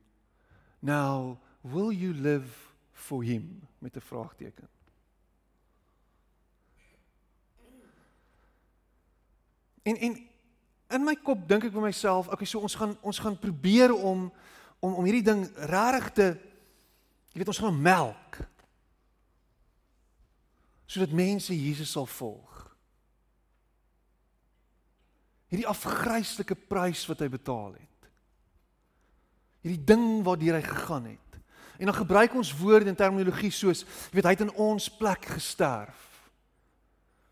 Now, 0.83 1.39
will 1.63 1.95
you 1.95 2.11
live 2.11 2.51
for 2.91 3.23
him 3.23 3.63
met 3.79 3.95
'n 3.95 4.03
vraagteken? 4.03 4.67
En 9.89 9.97
en 9.97 10.17
in 10.89 11.05
my 11.05 11.15
kop 11.21 11.45
dink 11.49 11.67
ek 11.67 11.73
vir 11.73 11.85
myself, 11.85 12.29
okay, 12.33 12.47
so 12.49 12.61
ons 12.65 12.77
gaan 12.77 12.95
ons 13.05 13.21
gaan 13.21 13.37
probeer 13.39 13.93
om 13.93 14.29
om 14.79 14.95
om 14.95 15.07
hierdie 15.07 15.25
ding 15.25 15.43
regtig 15.69 16.13
te 16.17 16.27
jy 17.33 17.41
weet 17.41 17.51
ons 17.51 17.61
gaan 17.61 17.81
melk 17.89 18.39
sodat 20.89 21.11
mense 21.13 21.53
Jesus 21.53 21.91
sal 21.93 22.07
volg. 22.09 22.63
Hierdie 25.53 25.67
afgryslike 25.69 26.55
prys 26.69 27.03
wat 27.09 27.21
hy 27.21 27.27
betaal 27.29 27.75
het. 27.75 28.09
Hierdie 29.61 29.83
ding 29.85 30.23
waardeur 30.25 30.57
hy 30.57 30.63
gegaan 30.65 31.11
het. 31.11 31.37
En 31.77 31.91
dan 31.91 31.97
gebruik 31.99 32.33
ons 32.33 32.55
woorde 32.57 32.89
en 32.89 32.97
terminologie 32.97 33.53
soos 33.53 33.85
jy 33.85 34.17
weet 34.17 34.31
hy 34.31 34.33
het 34.33 34.45
in 34.47 34.55
ons 34.65 34.89
plek 34.97 35.29
gesterf 35.37 36.08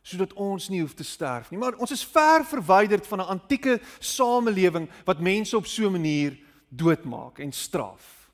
sodat 0.08 0.34
ons 0.40 0.70
nie 0.72 0.80
hoef 0.80 0.96
te 0.96 1.04
sterf 1.04 1.50
nie. 1.52 1.60
Maar 1.60 1.76
ons 1.84 1.92
is 1.92 2.06
ver 2.08 2.46
verwyderd 2.48 3.08
van 3.08 3.20
'n 3.20 3.34
antieke 3.36 3.80
samelewing 4.00 4.88
wat 5.06 5.20
mense 5.20 5.58
op 5.58 5.68
so 5.68 5.88
'n 5.88 5.92
manier 5.92 6.38
doodmaak 6.70 7.40
en 7.40 7.52
straf. 7.52 8.32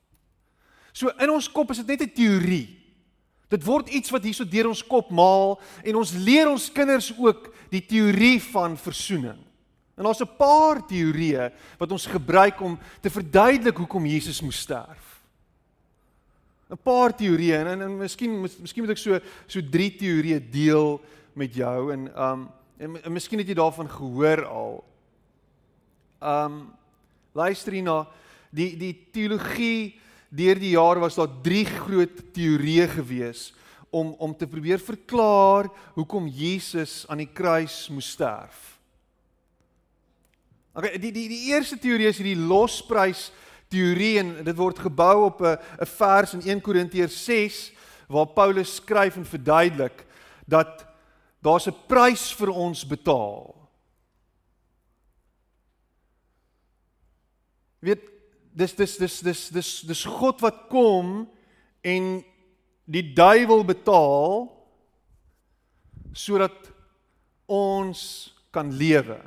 So 0.94 1.10
in 1.18 1.30
ons 1.30 1.52
kop 1.52 1.72
is 1.72 1.78
dit 1.78 1.88
net 1.88 2.02
'n 2.02 2.14
teorie. 2.14 2.80
Dit 3.50 3.64
word 3.64 3.90
iets 3.90 4.10
wat 4.10 4.24
hierso 4.24 4.46
deur 4.46 4.68
ons 4.68 4.88
kop 4.88 5.10
maal 5.10 5.60
en 5.84 5.96
ons 5.96 6.14
leer 6.14 6.50
ons 6.50 6.72
kinders 6.72 7.14
ook 7.18 7.54
die 7.70 7.86
teorie 7.86 8.42
van 8.42 8.78
versoening. 8.78 9.40
En 9.96 10.04
daar's 10.04 10.22
'n 10.22 10.38
paar 10.38 10.86
teorieë 10.86 11.52
wat 11.78 11.92
ons 11.92 12.06
gebruik 12.06 12.62
om 12.62 12.80
te 13.02 13.10
verduidelik 13.10 13.78
hoekom 13.78 14.06
Jesus 14.06 14.42
moes 14.42 14.60
sterf. 14.60 15.22
'n 16.70 16.78
Paar 16.84 17.16
teorieë 17.16 17.60
en, 17.60 17.68
en, 17.68 17.82
en 17.82 17.98
miskien 17.98 18.42
miskien 18.42 18.84
moet 18.84 18.92
ek 18.92 18.98
so 18.98 19.20
so 19.48 19.62
drie 19.62 19.92
teorieë 19.96 20.40
deel 20.50 21.02
met 21.36 21.56
jou 21.56 21.92
en 21.94 22.10
um 22.18 22.50
en, 22.78 22.98
en 23.04 23.14
miskien 23.14 23.40
het 23.40 23.48
jy 23.48 23.56
daarvan 23.56 23.88
gehoor 23.90 24.46
al. 24.50 24.74
Um 26.20 26.56
luister 27.34 27.74
hier 27.74 27.86
na 27.86 28.00
die 28.52 28.74
die 28.78 28.94
teologie 29.14 30.00
deur 30.34 30.60
die 30.60 30.74
jare 30.74 31.04
was 31.04 31.18
daar 31.18 31.32
drie 31.46 31.66
groot 31.66 32.34
teorieë 32.34 32.88
gewees 32.98 33.52
om 33.94 34.14
om 34.18 34.34
te 34.36 34.50
probeer 34.50 34.82
verklaar 34.82 35.70
hoekom 35.94 36.28
Jesus 36.28 37.04
aan 37.08 37.22
die 37.22 37.30
kruis 37.30 37.88
moes 37.94 38.10
sterf. 38.16 38.74
Okay, 40.74 40.98
die 40.98 41.12
die 41.14 41.28
die 41.30 41.44
eerste 41.54 41.78
teorie 41.78 42.10
is 42.10 42.18
hierdie 42.18 42.48
losprys 42.50 43.28
teorie 43.74 44.18
en 44.22 44.34
dit 44.46 44.58
word 44.58 44.80
gebou 44.82 45.30
op 45.30 45.42
'n 45.42 45.58
'n 45.82 45.86
vers 45.86 46.34
in 46.34 46.42
1 46.42 46.62
Korintiërs 46.62 47.26
6 47.26 47.72
waar 48.08 48.34
Paulus 48.34 48.76
skryf 48.76 49.16
en 49.16 49.26
verduidelik 49.26 50.06
dat 50.48 50.86
daar's 51.44 51.68
'n 51.68 51.76
prys 51.88 52.32
vir 52.32 52.50
ons 52.50 52.86
betaal. 52.88 53.56
Weet 57.80 58.02
dis 58.56 58.76
dis 58.76 58.98
dis 58.98 59.20
dis 59.20 59.50
dis 59.50 59.82
dis 59.82 60.04
God 60.06 60.42
wat 60.42 60.68
kom 60.70 61.28
en 61.82 62.24
die 62.86 63.14
duiwel 63.14 63.64
betaal 63.66 64.48
sodat 66.14 66.72
ons 67.46 68.32
kan 68.52 68.72
lewe. 68.72 69.20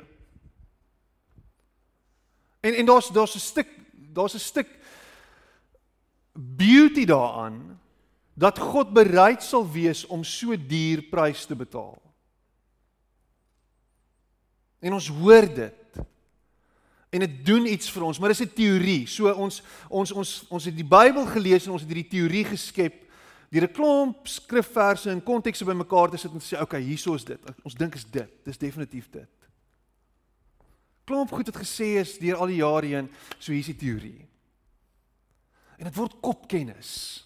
En 2.63 2.73
en 2.73 2.85
daar's 2.85 3.11
daar's 3.13 3.35
'n 3.35 3.39
stuk 3.39 3.69
daar's 4.13 4.33
'n 4.33 4.39
stuk 4.39 4.69
beauty 6.33 7.05
daaraan 7.05 7.79
dat 8.33 8.59
God 8.59 8.93
bereid 8.93 9.43
sal 9.43 9.71
wees 9.71 10.05
om 10.05 10.23
so 10.23 10.55
duur 10.57 11.01
prys 11.01 11.45
te 11.45 11.55
betaal. 11.55 12.06
En 14.79 14.93
ons 14.93 15.07
hoor 15.07 15.47
dit. 15.53 15.99
En 17.09 17.23
dit 17.23 17.45
doen 17.45 17.65
iets 17.65 17.91
vir 17.91 18.03
ons, 18.03 18.19
maar 18.19 18.29
dis 18.29 18.41
'n 18.43 18.53
teorie. 18.53 19.07
So 19.07 19.31
ons 19.31 19.61
ons 19.89 20.11
ons 20.11 20.45
ons 20.49 20.65
het 20.65 20.75
die 20.75 20.85
Bybel 20.85 21.25
gelees 21.25 21.65
en 21.65 21.71
ons 21.71 21.81
het 21.81 21.89
hierdie 21.89 22.11
teorie 22.11 22.45
geskep 22.45 23.05
deur 23.49 23.63
'n 23.63 23.71
klomp 23.71 24.27
skrifverse 24.27 25.09
en 25.09 25.23
kontekste 25.23 25.65
bymekaar 25.65 26.09
te 26.09 26.17
sit 26.17 26.31
en 26.31 26.39
sê, 26.39 26.53
"Oké, 26.53 26.63
okay, 26.63 26.81
hieso 26.81 27.13
is 27.13 27.23
dit. 27.23 27.39
Ons 27.63 27.73
dink 27.73 27.95
is 27.95 28.05
dit. 28.05 28.29
Dis 28.43 28.57
definitief 28.57 29.09
dit." 29.09 29.29
Klomp 31.05 31.31
goed 31.31 31.47
het 31.47 31.55
gesê 31.55 31.99
is 31.99 32.17
deur 32.17 32.35
al 32.35 32.47
die 32.47 32.55
jare 32.55 32.85
heen, 32.85 33.09
so 33.39 33.51
hier's 33.51 33.65
die 33.65 33.75
teorie. 33.75 34.27
En 35.77 35.85
dit 35.85 35.95
word 35.95 36.19
kopkennis. 36.19 37.23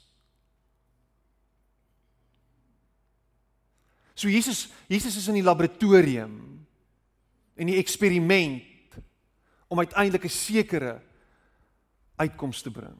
So 4.14 4.30
Jesus 4.30 4.70
Jesus 4.88 5.16
is 5.18 5.28
in 5.28 5.34
die 5.34 5.44
laboratorium 5.44 6.61
en 7.62 7.70
die 7.70 7.78
eksperiment 7.78 8.98
om 9.70 9.80
uiteindelik 9.80 10.26
'n 10.26 10.30
sekere 10.30 11.02
uitkoms 12.16 12.62
te 12.62 12.72
bring. 12.72 12.98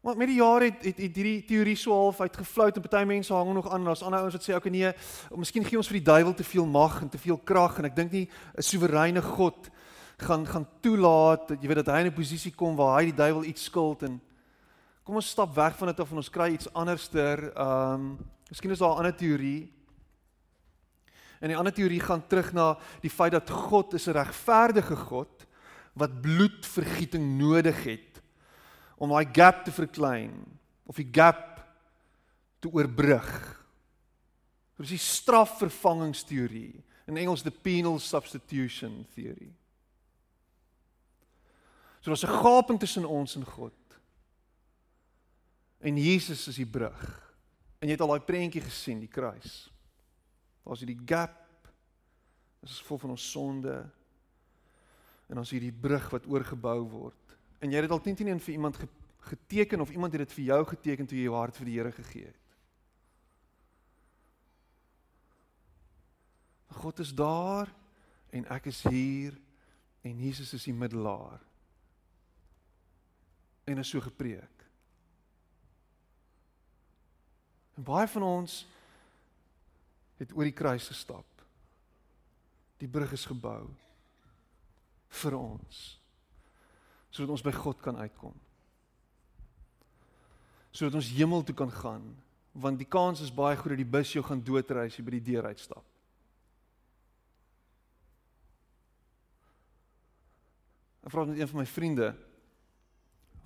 Maar 0.00 0.16
met 0.16 0.28
die 0.28 0.36
jare 0.36 0.64
het 0.64 0.84
het, 0.84 0.96
het 0.96 1.16
hierdie 1.16 1.44
teorie 1.44 1.76
so 1.76 1.92
half 1.92 2.20
uitgevlout 2.20 2.76
en 2.76 2.82
party 2.82 3.04
mense 3.04 3.34
hang 3.34 3.52
nog 3.52 3.70
aan 3.70 3.78
en 3.78 3.84
daar's 3.84 4.02
ander 4.02 4.20
ouens 4.20 4.34
wat 4.34 4.44
sê 4.44 4.54
okay 4.54 4.70
nee, 4.70 4.92
miskien 5.34 5.64
gee 5.64 5.76
ons 5.76 5.88
vir 5.90 5.98
die 5.98 6.10
duiwel 6.10 6.34
te 6.34 6.44
veel 6.44 6.66
mag 6.66 7.02
en 7.02 7.08
te 7.08 7.18
veel 7.18 7.38
krag 7.38 7.78
en 7.78 7.84
ek 7.84 7.96
dink 7.96 8.12
nie 8.12 8.28
'n 8.56 8.62
soewereine 8.62 9.22
God 9.22 9.70
gaan 10.16 10.46
gaan 10.46 10.68
toelaat 10.80 11.48
dat 11.48 11.62
jy 11.62 11.68
weet 11.68 11.84
dat 11.84 11.94
hy 11.94 12.00
in 12.00 12.06
'n 12.06 12.14
posisie 12.14 12.54
kom 12.54 12.76
waar 12.76 12.98
hy 12.98 13.04
die 13.04 13.20
duiwel 13.20 13.44
iets 13.44 13.64
skuld 13.64 14.02
en 14.02 14.20
kom 15.04 15.14
ons 15.14 15.28
stap 15.28 15.54
weg 15.54 15.76
van 15.76 15.86
dit 15.88 16.00
af 16.00 16.10
en 16.10 16.16
ons 16.16 16.30
kry 16.30 16.52
iets 16.52 16.72
anderster. 16.72 17.52
Ehm 17.52 17.94
um, 17.94 18.18
Miskien 18.48 18.70
is 18.70 18.78
daar 18.78 18.90
'n 18.90 18.96
ander 18.96 19.16
teorie. 19.16 19.72
En 21.40 21.48
die 21.48 21.56
ander 21.56 21.72
teorie 21.72 22.00
gaan 22.00 22.26
terug 22.26 22.52
na 22.52 22.78
die 23.00 23.10
feit 23.10 23.32
dat 23.32 23.50
God 23.50 23.94
is 23.94 24.06
'n 24.06 24.12
regverdige 24.12 24.96
God 24.96 25.46
wat 25.92 26.20
bloedvergieting 26.20 27.38
nodig 27.38 27.84
het 27.84 28.22
om 28.96 29.10
daai 29.10 29.28
gap 29.32 29.64
te 29.64 29.72
verklein 29.72 30.44
of 30.86 30.96
die 30.96 31.08
gap 31.12 31.66
te 32.58 32.70
oorbrug. 32.72 33.64
Dis 34.76 34.88
die 34.88 34.98
strafvervangingsteorie, 34.98 36.84
in 37.06 37.16
Engels 37.16 37.42
the 37.42 37.50
penal 37.50 37.98
substitution 37.98 39.06
theory. 39.14 39.50
So 42.00 42.10
daar's 42.10 42.24
'n 42.24 42.42
gaping 42.42 42.78
tussen 42.78 43.04
ons 43.04 43.34
en 43.34 43.44
God. 43.44 43.72
En 45.78 45.96
Jesus 45.96 46.48
is 46.48 46.56
die 46.56 46.66
brug. 46.66 47.27
En 47.78 47.86
jy 47.86 47.94
het 47.94 48.02
al 48.02 48.14
daai 48.14 48.26
prentjie 48.26 48.62
gesien, 48.64 49.00
die 49.02 49.10
kruis. 49.10 49.68
Daar's 50.66 50.82
hierdie 50.82 50.98
gap. 51.06 51.38
Dit 52.60 52.72
is 52.72 52.82
vol 52.88 52.98
van 53.04 53.14
ons 53.14 53.30
sonde. 53.30 53.76
En 55.28 55.38
ons 55.38 55.52
hierdie 55.54 55.72
brug 55.72 56.10
wat 56.10 56.26
oorgebou 56.26 56.80
word. 56.90 57.36
En 57.62 57.70
jy 57.70 57.78
het 57.78 57.86
dit 57.86 57.94
al 57.94 58.02
teen 58.02 58.18
teen 58.18 58.40
vir 58.40 58.54
iemand 58.54 58.78
geteken 59.28 59.80
of 59.80 59.90
iemand 59.90 60.12
het 60.12 60.26
dit 60.26 60.36
vir 60.38 60.44
jou 60.44 60.60
geteken 60.74 61.06
toe 61.06 61.18
jy 61.18 61.26
jou 61.26 61.36
hart 61.36 61.56
vir 61.58 61.68
die 61.68 61.76
Here 61.76 61.92
gegee 61.92 62.28
het. 62.30 62.44
God 66.78 67.00
is 67.02 67.14
daar 67.14 67.70
en 68.30 68.46
ek 68.54 68.68
is 68.70 68.82
hier 68.86 69.34
en 70.06 70.20
Jesus 70.20 70.52
is 70.54 70.68
die 70.68 70.76
middelaar. 70.76 71.40
En 73.68 73.82
is 73.82 73.90
so 73.90 74.00
gepreek. 74.00 74.57
En 77.78 77.86
baie 77.86 78.08
van 78.10 78.24
ons 78.26 78.64
het 80.18 80.32
oor 80.34 80.48
die 80.48 80.56
kruis 80.56 80.88
gestap. 80.90 81.26
Die 82.82 82.90
brug 82.90 83.12
is 83.14 83.26
gebou 83.30 83.68
vir 85.22 85.38
ons 85.38 85.86
sodat 87.08 87.32
ons 87.32 87.42
by 87.42 87.52
God 87.56 87.80
kan 87.82 87.96
uitkom. 87.96 88.34
Sodat 90.70 90.98
ons 91.00 91.08
hemel 91.16 91.40
toe 91.46 91.54
kan 91.56 91.70
gaan 91.72 92.08
want 92.58 92.80
die 92.80 92.88
kans 92.90 93.22
is 93.22 93.30
baie 93.34 93.56
groot 93.56 93.76
dat 93.76 93.80
die 93.80 93.92
bus 93.96 94.10
jou 94.12 94.22
gaan 94.26 94.42
doodry 94.42 94.88
as 94.88 94.96
jy 94.98 95.04
by 95.06 95.14
die 95.14 95.26
deur 95.30 95.46
uitstap. 95.46 95.84
Ek 101.06 101.14
vra 101.14 101.24
net 101.28 101.38
een 101.38 101.50
van 101.52 101.62
my 101.62 101.66
vriende 101.70 102.08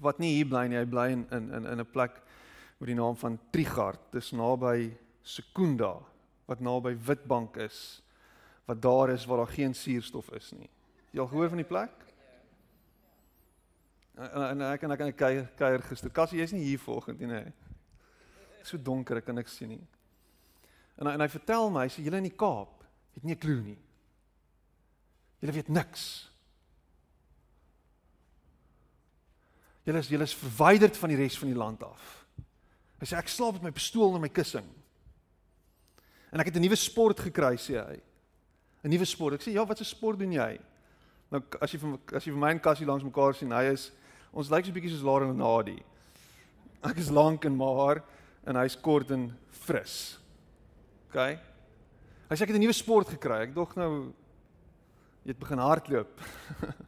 wat 0.02 0.18
nie 0.22 0.32
hier 0.38 0.48
bly 0.48 0.64
nie, 0.66 0.80
hy 0.80 0.88
bly 0.88 1.10
in 1.12 1.26
in 1.30 1.50
in 1.60 1.80
'n 1.84 1.90
plek 1.92 2.22
met 2.78 2.90
die 2.90 2.98
naam 2.98 3.16
van 3.16 3.38
Trigard. 3.50 4.00
Dis 4.12 4.32
naby 4.32 4.92
Sekunda 5.22 5.94
wat 6.50 6.60
naby 6.60 6.96
Witbank 7.06 7.56
is 7.56 8.02
wat 8.66 8.82
daar 8.82 9.10
is 9.10 9.24
waar 9.26 9.42
daar 9.42 9.54
geen 9.54 9.74
suurstof 9.74 10.30
is 10.32 10.52
nie. 10.52 10.70
Jy 11.10 11.20
al 11.20 11.28
gehoor 11.28 11.48
van 11.48 11.60
die 11.60 11.68
plek? 11.68 12.02
En, 14.14 14.42
en 14.42 14.62
ek 14.68 14.84
en 14.84 14.94
ek 14.94 15.00
kan 15.00 15.14
kuier 15.16 15.48
kuier 15.58 15.82
gister. 15.88 16.12
Cassie, 16.14 16.38
jy's 16.40 16.52
nie 16.54 16.64
hier 16.66 16.80
vanoggend 16.80 17.20
nie, 17.20 17.30
nee. 17.30 17.52
So 18.62 18.78
donker, 18.78 19.18
ek 19.18 19.26
kan 19.26 19.36
niks 19.36 19.56
sien 19.58 19.72
nie. 19.74 19.82
En 21.00 21.10
en 21.10 21.24
hy 21.24 21.28
vertel 21.32 21.72
my, 21.72 21.86
hy 21.88 21.94
sê 21.94 22.04
julle 22.04 22.20
in 22.22 22.28
die 22.28 22.36
Kaap 22.38 22.84
het 23.16 23.24
nie 23.24 23.34
'n 23.34 23.42
klou 23.42 23.60
nie. 23.60 23.78
Julle 25.40 25.52
weet 25.52 25.68
niks. 25.68 26.30
Julle 29.82 29.98
is 29.98 30.08
julle 30.08 30.22
is 30.24 30.34
verwyderd 30.34 30.96
van 30.96 31.08
die 31.08 31.18
res 31.18 31.38
van 31.38 31.48
die 31.48 31.58
land 31.58 31.82
af. 31.82 32.21
Hy 33.02 33.08
sê 33.10 33.18
ek 33.18 33.30
slaap 33.32 33.56
met 33.58 33.64
my 33.66 33.74
pistool 33.74 34.14
in 34.14 34.22
my 34.22 34.30
kussing. 34.30 34.68
En 36.30 36.38
ek 36.38 36.52
het 36.52 36.56
'n 36.56 36.62
nuwe 36.62 36.78
sport 36.78 37.18
gekry 37.18 37.58
sê 37.58 37.74
hy. 37.74 37.98
'n 38.84 38.90
Nuwe 38.90 39.04
sport. 39.04 39.34
Ek 39.34 39.42
sê 39.42 39.52
ja, 39.52 39.66
wat 39.66 39.80
'n 39.80 39.84
sport 39.84 40.18
doen 40.18 40.30
jy? 40.30 40.60
Nou 41.32 41.42
as 41.60 41.72
jy 41.72 41.78
vir 41.78 41.98
as 42.14 42.24
jy 42.24 42.30
vir 42.30 42.38
my 42.38 42.50
en 42.50 42.60
Cassie 42.60 42.86
langs 42.86 43.02
mekaar 43.02 43.34
sien, 43.34 43.50
hy 43.50 43.72
is 43.72 43.90
ons 44.32 44.48
lyk 44.48 44.64
so 44.64 44.70
'n 44.70 44.74
bietjie 44.74 44.90
soos 44.90 45.02
Lara 45.02 45.26
en 45.26 45.36
Nadi. 45.36 45.82
Ek 46.84 46.96
is 46.98 47.10
lank 47.10 47.44
en 47.44 47.56
maar 47.56 48.04
en 48.46 48.56
hy's 48.56 48.76
kort 48.76 49.10
en 49.10 49.36
fris. 49.50 50.18
OK. 51.10 51.16
Hy 52.30 52.36
sê 52.36 52.42
ek 52.42 52.50
het 52.50 52.56
'n 52.56 52.60
nuwe 52.60 52.72
sport 52.72 53.08
gekry. 53.08 53.42
Ek 53.42 53.54
dog 53.54 53.74
nou 53.74 54.12
jy 55.24 55.28
het 55.34 55.38
begin 55.38 55.58
hardloop. 55.58 56.20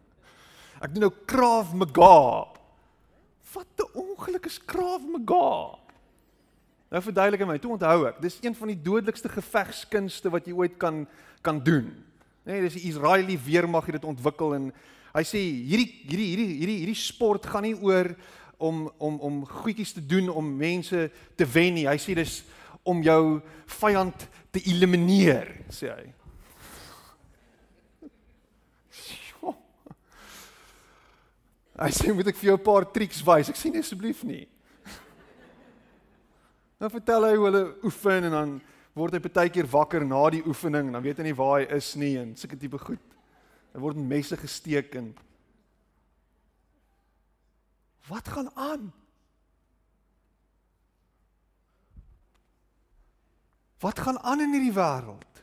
ek 0.84 0.94
doen 0.94 1.00
nou 1.00 1.12
Krav 1.26 1.74
Maga. 1.74 2.46
Wat 3.52 3.66
'n 3.78 3.98
ongeluk 3.98 4.46
is 4.46 4.58
Krav 4.58 5.02
Maga. 5.02 5.83
Nou 6.94 7.00
verduidelik 7.02 7.40
hy 7.42 7.46
my, 7.48 7.56
toe 7.58 7.72
onthou 7.74 8.04
ek, 8.06 8.20
dis 8.22 8.36
een 8.38 8.54
van 8.54 8.70
die 8.70 8.78
dodelikste 8.78 9.26
gevegskunste 9.32 10.30
wat 10.30 10.46
jy 10.46 10.54
ooit 10.54 10.76
kan 10.78 11.02
kan 11.44 11.58
doen. 11.60 11.88
Nee, 12.46 12.60
dis 12.62 12.76
die 12.78 12.86
Israeliese 12.88 13.42
weermag 13.44 13.88
het 13.88 13.98
dit 13.98 14.06
ontwikkel 14.06 14.54
en 14.54 14.68
hy 15.10 15.24
sê 15.26 15.40
hierdie 15.42 15.88
hierdie 16.06 16.28
hierdie 16.30 16.46
hierdie 16.60 16.76
hierdie 16.84 17.00
sport 17.00 17.48
gaan 17.50 17.66
nie 17.66 17.74
oor 17.74 18.12
om 18.62 18.86
om 19.02 19.18
om 19.26 19.42
goedjies 19.48 19.96
te 19.96 20.04
doen 20.06 20.30
om 20.30 20.54
mense 20.62 21.08
te 21.34 21.48
wen 21.56 21.74
nie. 21.80 21.88
Hy 21.90 21.98
sê 21.98 22.14
dis 22.14 22.38
om 22.86 23.02
jou 23.02 23.42
vyand 23.80 24.28
te 24.54 24.62
elimineer, 24.70 25.50
sê 25.74 25.90
hy. 25.90 26.06
Hy 31.74 31.90
sê 31.90 32.14
moet 32.14 32.30
ek 32.30 32.38
vir 32.38 32.52
jou 32.52 32.58
'n 32.60 32.68
paar 32.70 32.86
triks 32.86 33.18
wys. 33.26 33.50
Ek 33.50 33.58
sê 33.58 33.74
nee 33.74 33.82
asseblief 33.82 34.22
nie. 34.22 34.46
Dan 36.84 36.92
vertel 36.92 37.24
hy 37.24 37.36
hoe 37.38 37.44
hulle 37.48 37.66
oefen 37.88 38.26
en 38.28 38.34
dan 38.36 38.50
word 38.92 39.14
hy 39.16 39.20
baie 39.24 39.48
keer 39.48 39.64
wakker 39.72 40.04
na 40.04 40.18
die 40.34 40.42
oefening 40.44 40.90
en 40.90 40.98
dan 40.98 41.04
weet 41.06 41.22
hy 41.22 41.30
nie 41.30 41.38
waar 41.38 41.62
hy 41.62 41.78
is 41.78 41.94
nie 41.96 42.12
en 42.20 42.34
sulke 42.36 42.58
tipe 42.60 42.76
goed. 42.76 43.14
Hy 43.72 43.80
word 43.80 43.96
met 43.96 44.18
messe 44.18 44.36
gesteek 44.36 44.92
en 45.00 45.14
Wat 48.04 48.28
gaan 48.28 48.50
aan? 48.54 48.92
Wat 53.80 53.98
gaan 53.98 54.20
aan 54.20 54.40
in 54.40 54.52
hierdie 54.52 54.76
wêreld? 54.76 55.34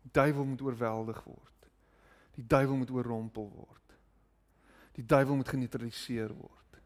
duiwel 0.11 0.45
moet 0.45 0.61
oorweldig 0.61 1.23
word. 1.23 1.69
Die 2.35 2.47
duiwel 2.47 2.75
moet 2.75 2.91
oorrompel 2.91 3.49
word. 3.51 3.95
Die 4.97 5.05
duiwel 5.05 5.35
moet 5.35 5.49
geneutraliseer 5.49 6.33
word. 6.35 6.79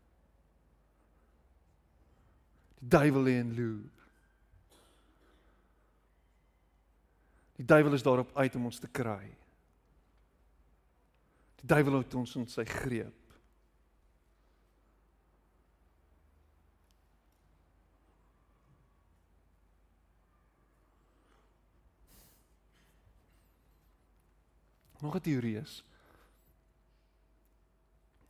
Die 2.80 2.90
duiwel 2.98 3.28
lê 3.28 3.38
in 3.42 3.54
loer. 3.58 4.06
Die 7.56 7.66
duiwel 7.66 7.94
is 7.94 8.04
daarop 8.04 8.36
uit 8.38 8.56
om 8.56 8.66
ons 8.66 8.80
te 8.80 8.92
kry. 8.92 9.24
Die 11.62 11.70
duiwel 11.72 12.02
hou 12.02 12.06
ons 12.20 12.36
in 12.36 12.50
sy 12.52 12.66
greep. 12.68 13.25
Nog 25.06 25.16
'n 25.16 25.22
teorie 25.22 25.58
is 25.58 25.84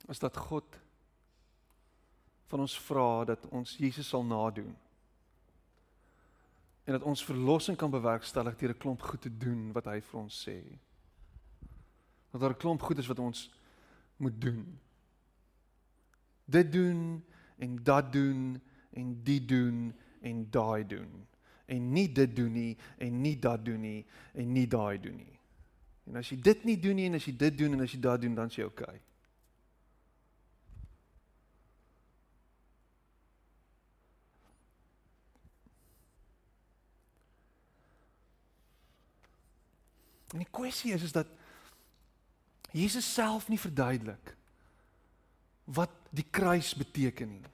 is 0.08 0.20
dat 0.20 0.38
God 0.38 0.80
van 2.46 2.60
ons 2.60 2.80
vra 2.80 3.24
dat 3.26 3.48
ons 3.50 3.78
Jesus 3.78 4.08
sal 4.08 4.24
nadoen. 4.24 4.76
En 6.84 6.92
dat 6.94 7.02
ons 7.04 7.26
verlossing 7.26 7.78
kan 7.78 7.90
bewerkstellig 7.90 8.56
deur 8.56 8.70
'n 8.70 8.78
klomp 8.78 9.02
goed 9.02 9.22
te 9.22 9.38
doen 9.38 9.72
wat 9.72 9.86
hy 9.86 10.02
vir 10.02 10.20
ons 10.20 10.48
sê. 10.48 10.60
Dat 12.32 12.42
daar 12.42 12.54
'n 12.54 12.64
klomp 12.64 12.82
goed 12.82 12.98
is 12.98 13.08
wat 13.08 13.20
ons 13.20 13.52
moet 14.16 14.42
doen. 14.42 14.80
Dit 16.46 16.72
doen 16.72 17.26
en 17.58 17.84
dat 17.84 18.12
doen 18.12 18.62
en 18.90 19.24
die 19.24 19.46
doen 19.46 19.96
en 20.22 20.50
daai 20.52 20.88
doen. 20.88 21.28
En 21.66 21.92
nie 21.92 22.12
dit 22.12 22.36
doen 22.36 22.52
nie 22.52 22.78
en 22.98 23.22
nie 23.22 23.40
dat 23.40 23.66
doen 23.66 23.82
nie 23.82 24.06
en 24.34 24.52
nie 24.52 24.68
daai 24.68 25.00
doen 25.00 25.16
nie. 25.16 25.40
En 26.06 26.22
as 26.22 26.30
jy 26.30 26.38
dit 26.42 26.64
nie 26.64 26.78
doen 26.80 26.96
nie 26.96 27.10
en 27.10 27.18
as 27.18 27.26
jy 27.26 27.34
dit 27.38 27.58
doen 27.58 27.74
en 27.74 27.86
as 27.86 27.94
jy 27.94 28.00
dat 28.00 28.22
doen 28.22 28.36
dan 28.38 28.52
is 28.52 28.58
jy 28.60 28.68
oukei. 28.68 28.86
Okay. 28.86 29.02
En 40.36 40.42
die 40.44 40.52
kwessie 40.52 40.92
is 40.92 41.04
is 41.08 41.16
dat 41.16 41.28
Jesus 42.76 43.08
self 43.14 43.48
nie 43.48 43.60
verduidelik 43.60 44.34
wat 45.64 45.94
die 46.12 46.26
kruis 46.30 46.74
beteken 46.76 47.30
nie. 47.32 47.52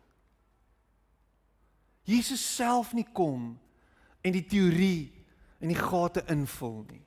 Jesus 2.10 2.42
self 2.56 2.96
nie 2.98 3.06
kom 3.14 3.54
en 4.26 4.34
die 4.34 4.46
teorie 4.50 5.12
en 5.62 5.70
die 5.70 5.78
gate 5.78 6.26
invul 6.34 6.82
nie. 6.90 7.04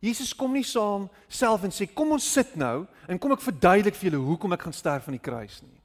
Jesus 0.00 0.32
kom 0.32 0.54
nie 0.56 0.64
saam 0.64 1.08
self 1.28 1.66
en 1.66 1.74
sê 1.74 1.84
kom 1.86 2.14
ons 2.16 2.24
sit 2.24 2.54
nou 2.56 2.86
en 3.06 3.18
kom 3.20 3.34
ek 3.36 3.44
verduidelik 3.44 3.98
vir 3.98 4.08
julle 4.08 4.22
hoekom 4.30 4.56
ek 4.56 4.64
gaan 4.64 4.76
sterf 4.76 5.08
aan 5.08 5.18
die 5.18 5.22
kruis 5.22 5.60
nie. 5.60 5.76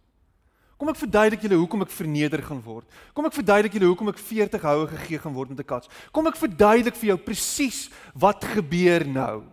Kom 0.79 0.91
ek 0.91 0.99
verduidelik 0.99 1.43
julle 1.43 1.59
hoekom 1.59 1.83
ek 1.85 1.91
verneder 1.91 2.41
gaan 2.43 2.61
word. 2.63 2.87
Kom 3.15 3.27
ek 3.27 3.35
verduidelik 3.35 3.75
julle 3.75 3.89
hoekom 3.91 4.11
ek 4.11 4.19
40 4.19 4.65
houe 4.67 4.87
gegee 4.91 5.19
gaan 5.23 5.35
word 5.35 5.51
met 5.51 5.59
'n 5.59 5.67
kats. 5.67 5.91
Kom 6.11 6.27
ek 6.27 6.39
verduidelik 6.39 6.95
vir 6.95 7.09
jou 7.11 7.17
presies 7.17 7.89
wat 8.13 8.43
gebeur 8.43 9.05
nou. 9.07 9.43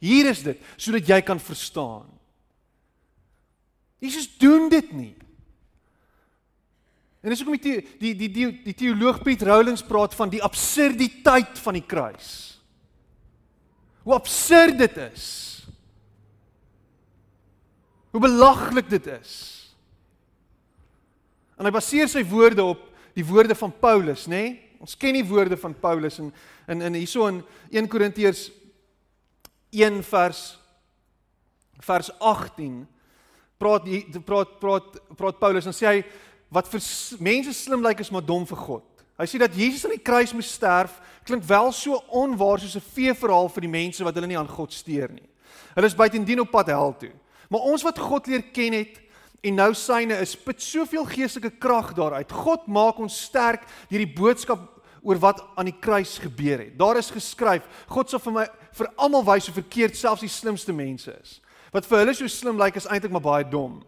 Hier 0.00 0.26
is 0.26 0.42
dit 0.42 0.58
sodat 0.76 1.08
jy 1.08 1.20
kan 1.22 1.38
verstaan. 1.38 2.08
Jesus 4.00 4.28
doen 4.38 4.68
dit 4.68 4.92
nie. 4.92 5.14
En 7.22 7.30
dis 7.30 7.40
hoekom 7.40 7.56
die 7.58 7.80
die 7.98 8.14
die 8.14 8.28
die 8.28 8.62
die 8.64 8.74
teoloog 8.74 9.22
Piet 9.24 9.42
Rowlands 9.42 9.82
praat 9.82 10.14
van 10.14 10.30
die 10.30 10.42
absurditeit 10.42 11.58
van 11.58 11.74
die 11.74 11.86
kruis. 11.86 12.55
Hoe 14.06 14.14
absurd 14.14 14.78
dit 14.78 14.96
is. 15.02 15.24
Hoe 18.14 18.20
belaglik 18.22 18.86
dit 18.90 19.06
is. 19.10 19.32
En 21.58 21.66
hy 21.66 21.72
baseer 21.74 22.06
sy 22.08 22.22
woorde 22.28 22.62
op 22.62 22.84
die 23.16 23.24
woorde 23.26 23.56
van 23.58 23.72
Paulus, 23.80 24.28
nê? 24.30 24.44
Nee? 24.44 24.54
Ons 24.86 24.94
ken 25.00 25.16
die 25.16 25.24
woorde 25.24 25.56
van 25.56 25.72
Paulus 25.80 26.20
in 26.20 26.30
in 26.68 26.82
in 26.84 26.98
hierso 26.98 27.26
in 27.26 27.40
1 27.72 27.88
Korintiërs 27.88 28.50
1 29.72 30.02
vers 30.04 30.42
vers 31.80 32.10
18 32.20 32.86
praat 33.58 33.88
praat 34.24 34.58
praat 34.60 35.00
praat 35.16 35.38
Paulus 35.40 35.66
en 35.66 35.74
sê 35.74 35.88
hy 35.88 36.02
wat 36.52 36.68
vir 36.68 36.84
mense 37.24 37.56
slim 37.56 37.82
lyk 37.82 38.04
is 38.04 38.12
maar 38.12 38.24
dom 38.24 38.44
vir 38.46 38.60
God. 38.68 38.95
Hy 39.16 39.24
sê 39.24 39.38
dat 39.40 39.54
Jesus 39.56 39.84
aan 39.84 39.96
die 39.96 40.04
kruis 40.04 40.32
moes 40.36 40.52
sterf, 40.52 41.00
klink 41.24 41.44
wel 41.48 41.72
so 41.72 41.96
onwaar 42.08 42.60
soos 42.60 42.76
'n 42.76 42.90
veeverhaal 42.94 43.48
vir 43.48 43.60
die 43.60 43.72
mense 43.72 44.04
wat 44.04 44.14
hulle 44.14 44.26
nie 44.26 44.38
aan 44.38 44.48
God 44.48 44.72
steur 44.72 45.08
nie. 45.08 45.28
Hulle 45.74 45.86
is 45.86 45.96
buitendien 45.96 46.40
op 46.40 46.50
pad 46.50 46.66
hel 46.66 46.94
toe. 46.98 47.12
Maar 47.48 47.60
ons 47.60 47.82
wat 47.82 47.98
God 47.98 48.26
leer 48.26 48.42
ken 48.52 48.72
het, 48.72 49.00
en 49.46 49.54
nou 49.54 49.72
syne 49.74 50.16
is 50.20 50.36
put 50.36 50.62
soveel 50.62 51.04
geestelike 51.04 51.58
krag 51.62 51.92
daaruit. 51.94 52.32
God 52.32 52.66
maak 52.66 52.98
ons 52.98 53.16
sterk 53.28 53.66
deur 53.90 54.02
die 54.02 54.14
boodskap 54.16 54.64
oor 55.06 55.20
wat 55.22 55.42
aan 55.56 55.70
die 55.70 55.80
kruis 55.80 56.16
gebeur 56.18 56.64
het. 56.64 56.78
Daar 56.78 56.98
is 56.98 57.12
geskryf, 57.14 57.66
God 57.86 58.10
sal 58.10 58.22
vir 58.24 58.32
my 58.32 58.46
vir 58.76 58.88
almal 58.98 59.24
wys 59.24 59.46
hoe 59.46 59.54
verkeerd 59.54 59.96
selfs 59.96 60.24
die 60.24 60.32
slimste 60.32 60.74
mense 60.74 61.14
is. 61.22 61.38
Wat 61.72 61.86
vir 61.86 62.02
hulle 62.02 62.14
so 62.16 62.28
slim 62.30 62.58
lyk 62.58 62.76
is 62.76 62.88
eintlik 62.90 63.14
maar 63.14 63.24
baie 63.24 63.46
dom. 63.46 63.78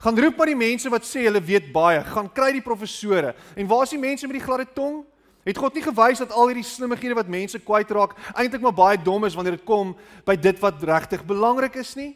Gaan 0.00 0.16
roep 0.16 0.38
maar 0.40 0.48
die 0.48 0.56
mense 0.56 0.88
wat 0.88 1.04
sê 1.04 1.26
hulle 1.26 1.42
weet 1.44 1.66
baie, 1.74 2.00
gaan 2.08 2.28
kry 2.32 2.54
die 2.56 2.64
professore. 2.64 3.34
En 3.52 3.66
waar 3.68 3.84
is 3.84 3.92
die 3.92 4.00
mense 4.00 4.24
met 4.26 4.38
die 4.38 4.44
gladde 4.44 4.64
tong? 4.72 5.02
Het 5.44 5.58
God 5.60 5.76
nie 5.76 5.84
gewys 5.84 6.22
dat 6.22 6.32
al 6.32 6.48
hierdie 6.48 6.64
slimmighede 6.64 7.16
wat 7.18 7.28
mense 7.32 7.60
kwytraak 7.64 8.14
eintlik 8.32 8.64
maar 8.64 8.76
baie 8.76 9.00
dom 9.00 9.26
is 9.28 9.36
wanneer 9.36 9.58
dit 9.58 9.66
kom 9.68 9.92
by 10.24 10.36
dit 10.40 10.56
wat 10.60 10.80
regtig 10.88 11.24
belangrik 11.28 11.76
is 11.80 11.92
nie? 12.00 12.14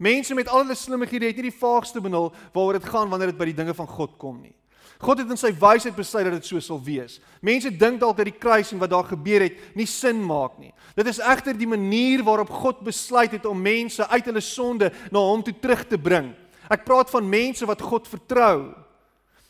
Mense 0.00 0.36
met 0.36 0.48
al 0.48 0.62
hulle 0.62 0.76
slimmighede 0.78 1.28
het 1.28 1.36
nie 1.40 1.50
die 1.50 1.60
vaagste 1.60 2.00
benul 2.00 2.30
waaroor 2.54 2.78
dit 2.78 2.88
gaan 2.88 3.12
wanneer 3.12 3.34
dit 3.34 3.40
by 3.40 3.50
die 3.50 3.58
dinge 3.60 3.76
van 3.76 3.88
God 3.92 4.16
kom 4.20 4.40
nie. 4.40 4.54
God 4.98 5.20
het 5.20 5.30
in 5.30 5.38
sy 5.38 5.52
wysheid 5.52 5.94
besluit 5.94 6.26
dat 6.26 6.40
dit 6.40 6.48
so 6.48 6.64
sal 6.64 6.80
wees. 6.82 7.20
Mense 7.44 7.70
dink 7.70 8.00
dalk 8.00 8.16
dat 8.18 8.30
die 8.30 8.38
kruis 8.40 8.72
en 8.72 8.80
wat 8.80 8.90
daar 8.90 9.06
gebeur 9.06 9.44
het 9.46 9.76
nie 9.78 9.86
sin 9.86 10.18
maak 10.24 10.56
nie. 10.58 10.72
Dit 10.96 11.12
is 11.12 11.20
egter 11.20 11.54
die 11.54 11.68
manier 11.68 12.24
waarop 12.26 12.50
God 12.64 12.80
besluit 12.88 13.36
het 13.36 13.46
om 13.46 13.60
mense 13.62 14.06
uit 14.08 14.32
hulle 14.32 14.42
sonde 14.42 14.90
na 15.12 15.22
hom 15.28 15.44
toe 15.44 15.54
terug 15.60 15.84
te 15.86 16.00
bring. 16.00 16.32
Ek 16.68 16.84
praat 16.84 17.10
van 17.10 17.28
mense 17.28 17.66
wat 17.66 17.82
God 17.82 18.08
vertrou. 18.08 18.74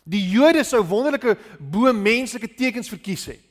Die 0.09 0.23
Jode 0.33 0.65
sou 0.65 0.81
wonderlike 0.89 1.37
bo 1.59 1.93
menslike 1.93 2.49
tekens 2.57 2.89
verkies 2.89 3.27
het. 3.35 3.45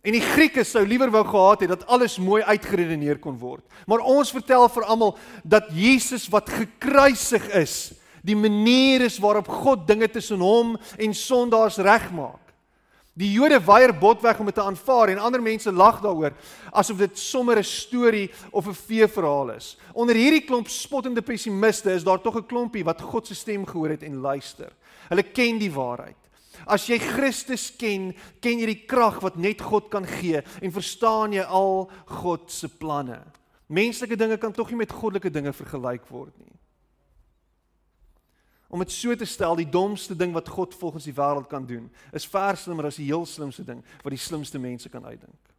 En 0.00 0.16
die 0.16 0.24
Grieke 0.24 0.64
sou 0.64 0.80
liewer 0.88 1.10
wou 1.12 1.22
gehad 1.28 1.64
het 1.66 1.72
dat 1.74 1.86
alles 1.92 2.16
mooi 2.16 2.40
uitgeredeneer 2.42 3.18
kon 3.20 3.36
word. 3.36 3.64
Maar 3.84 4.00
ons 4.08 4.32
vertel 4.32 4.64
vir 4.72 4.86
almal 4.88 5.16
dat 5.44 5.68
Jesus 5.76 6.24
wat 6.32 6.48
gekruisig 6.48 7.50
is, 7.60 7.74
die 8.24 8.36
manier 8.36 9.04
is 9.04 9.18
waarop 9.20 9.48
God 9.48 9.84
dinge 9.88 10.08
tussen 10.08 10.40
hom 10.40 10.76
en 10.96 11.16
sondaars 11.16 11.76
regmaak. 11.84 12.40
Die 13.18 13.32
Jode 13.34 13.58
weier 13.66 13.90
botweg 13.98 14.38
om 14.38 14.46
dit 14.46 14.54
te 14.54 14.62
aanvaar 14.62 15.10
en 15.10 15.18
ander 15.18 15.42
mense 15.42 15.72
lag 15.72 15.98
daaroor 16.00 16.36
asof 16.70 17.00
dit 17.02 17.18
sommer 17.18 17.58
'n 17.58 17.64
storie 17.64 18.30
of 18.52 18.66
'n 18.66 18.74
feeverhaal 18.74 19.50
is. 19.50 19.76
Onder 19.92 20.14
hierdie 20.14 20.44
klomp 20.46 20.68
spottende 20.68 21.22
pessimiste 21.22 21.90
is 21.92 22.04
daar 22.04 22.20
tog 22.20 22.36
'n 22.36 22.46
klompie 22.46 22.84
wat 22.84 23.00
God 23.00 23.26
se 23.26 23.34
stem 23.34 23.66
gehoor 23.66 23.88
het 23.88 24.02
en 24.02 24.20
luister. 24.20 24.72
Hulle 25.08 25.22
ken 25.22 25.58
die 25.58 25.72
waarheid. 25.72 26.16
As 26.66 26.86
jy 26.86 26.98
Christus 26.98 27.76
ken, 27.76 28.14
ken 28.40 28.58
jy 28.58 28.66
die 28.66 28.84
krag 28.86 29.20
wat 29.20 29.36
net 29.36 29.60
God 29.60 29.88
kan 29.88 30.06
gee 30.06 30.42
en 30.62 30.72
verstaan 30.72 31.32
jy 31.32 31.42
al 31.42 31.90
God 32.06 32.50
se 32.50 32.68
planne. 32.68 33.20
Menslike 33.66 34.16
dinge 34.16 34.36
kan 34.36 34.52
tog 34.52 34.70
nie 34.70 34.76
met 34.76 34.92
goddelike 34.92 35.30
dinge 35.30 35.52
vergelyk 35.52 36.06
word 36.10 36.36
nie. 36.38 36.59
Om 38.70 38.84
dit 38.84 38.92
so 38.94 39.14
te 39.18 39.26
stel, 39.26 39.56
die 39.58 39.68
domste 39.68 40.14
ding 40.16 40.32
wat 40.32 40.48
God 40.48 40.74
volgens 40.78 41.08
die 41.08 41.14
wêreld 41.14 41.48
kan 41.50 41.66
doen, 41.66 41.88
is 42.14 42.26
ver 42.30 42.56
slimmer 42.56 42.86
as 42.86 43.00
die 43.00 43.08
heel 43.08 43.26
slimste 43.26 43.64
ding 43.66 43.80
wat 44.04 44.14
die 44.14 44.20
slimste 44.20 44.60
mense 44.62 44.88
kan 44.88 45.04
uitdink. 45.04 45.50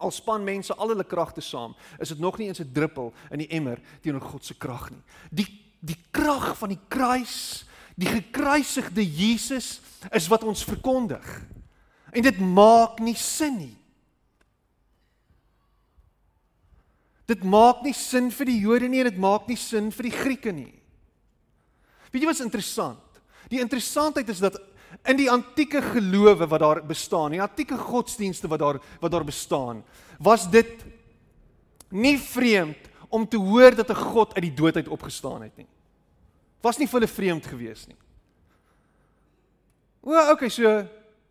Al 0.00 0.10
span 0.10 0.44
mense 0.44 0.74
al 0.74 0.90
hulle 0.90 1.04
kragte 1.04 1.44
saam, 1.44 1.76
is 2.00 2.08
dit 2.08 2.18
nog 2.18 2.38
nie 2.38 2.48
eens 2.48 2.60
'n 2.60 2.72
druppel 2.72 3.12
in 3.30 3.38
die 3.38 3.50
emmer 3.52 3.80
teenoor 4.00 4.20
God 4.20 4.44
se 4.44 4.54
krag 4.54 4.90
nie. 4.90 5.02
Die 5.30 5.64
die 5.84 5.98
krag 6.10 6.54
van 6.56 6.68
die 6.72 6.80
kruis, 6.88 7.64
die 7.94 8.08
gekruisigde 8.08 9.04
Jesus 9.04 9.80
is 10.12 10.28
wat 10.28 10.44
ons 10.44 10.64
verkondig. 10.64 11.26
En 12.12 12.22
dit 12.22 12.38
maak 12.38 13.00
nie 13.04 13.16
sin 13.18 13.58
nie. 13.58 13.76
Dit 17.26 17.44
maak 17.44 17.82
nie 17.82 17.94
sin 17.96 18.30
vir 18.30 18.46
die 18.46 18.58
Jode 18.60 18.88
nie, 18.88 19.04
dit 19.04 19.16
maak 19.20 19.48
nie 19.48 19.56
sin 19.56 19.90
vir 19.92 20.08
die 20.08 20.16
Grieke 20.16 20.52
nie. 20.52 20.72
Weet 22.14 22.22
jy 22.22 22.30
wat 22.30 22.44
interessant? 22.44 23.20
Die 23.50 23.58
interessantheid 23.58 24.28
is 24.30 24.38
dat 24.38 24.60
in 25.10 25.18
die 25.18 25.30
antieke 25.30 25.80
gelowe 25.82 26.46
wat 26.46 26.62
daar 26.62 26.80
bestaan, 26.86 27.34
die 27.34 27.42
antieke 27.42 27.74
godsdienste 27.74 28.46
wat 28.48 28.62
daar 28.62 28.78
wat 29.02 29.10
daar 29.10 29.26
bestaan, 29.26 29.82
was 30.22 30.46
dit 30.50 30.84
nie 31.90 32.14
vreemd 32.18 32.86
om 33.10 33.26
te 33.26 33.38
hoor 33.38 33.74
dat 33.74 33.90
'n 33.90 34.04
God 34.14 34.34
uit 34.34 34.46
die 34.46 34.54
dood 34.54 34.76
uit 34.76 34.88
opgestaan 34.88 35.42
het 35.42 35.56
nie. 35.56 35.66
Was 36.62 36.78
nie 36.78 36.86
vir 36.86 37.00
hulle 37.00 37.10
vreemd 37.10 37.46
gewees 37.46 37.86
nie. 37.86 37.96
O, 40.00 40.30
okay, 40.30 40.48
so 40.48 40.86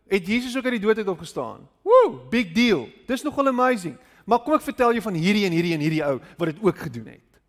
het 0.06 0.26
Jesus 0.26 0.56
ook 0.56 0.64
uit 0.64 0.80
die 0.80 0.86
dood 0.86 0.98
uit 0.98 1.08
opgestaan. 1.08 1.68
Woe, 1.82 2.20
big 2.30 2.52
deal. 2.52 2.88
Dis 3.06 3.22
nogal 3.22 3.48
amazing. 3.48 3.96
Maar 4.24 4.38
kom 4.38 4.54
ek 4.54 4.62
vertel 4.62 4.92
jou 4.92 5.02
van 5.02 5.14
hierdie 5.14 5.46
en 5.46 5.52
hierdie 5.52 5.74
en 5.74 5.80
hierdie 5.80 6.04
ou 6.04 6.20
wat 6.36 6.48
dit 6.48 6.62
ook 6.62 6.78
gedoen 6.78 7.06
het. 7.06 7.40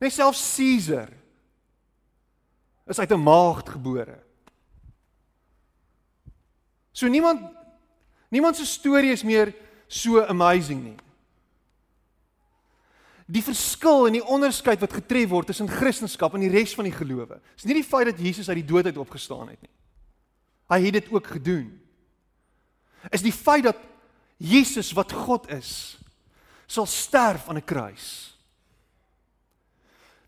Net 0.00 0.12
self 0.12 0.36
Caesar 0.56 1.19
is 2.90 2.98
uit 2.98 3.10
'n 3.10 3.22
maagd 3.22 3.68
gebore. 3.68 4.18
So 6.92 7.06
niemand 7.06 7.40
niemand 8.28 8.56
se 8.56 8.66
storie 8.66 9.12
is 9.12 9.22
meer 9.22 9.54
so 9.86 10.22
amazing 10.22 10.82
nie. 10.82 10.96
Die 13.26 13.42
verskil 13.42 14.06
en 14.06 14.12
die 14.12 14.24
onderskeid 14.26 14.80
wat 14.80 14.92
getref 14.92 15.28
word 15.28 15.46
tussen 15.46 15.68
Christendom 15.68 16.34
en 16.34 16.40
die 16.40 16.50
res 16.50 16.74
van 16.74 16.84
die 16.84 16.94
gelowe, 16.94 17.40
is 17.56 17.64
nie 17.64 17.74
die 17.74 17.86
feit 17.86 18.06
dat 18.10 18.18
Jesus 18.18 18.48
uit 18.48 18.58
die 18.62 18.66
dood 18.66 18.86
uit 18.86 18.96
opgestaan 18.96 19.48
het 19.48 19.60
nie. 19.60 19.70
Hy 20.70 20.84
het 20.84 20.92
dit 20.92 21.12
ook 21.12 21.26
gedoen. 21.26 21.80
Is 23.10 23.22
die 23.22 23.32
feit 23.32 23.64
dat 23.64 23.78
Jesus 24.36 24.92
wat 24.92 25.12
God 25.12 25.48
is, 25.50 25.98
sal 26.66 26.86
sterf 26.86 27.48
aan 27.48 27.56
'n 27.56 27.64
kruis. 27.64 28.36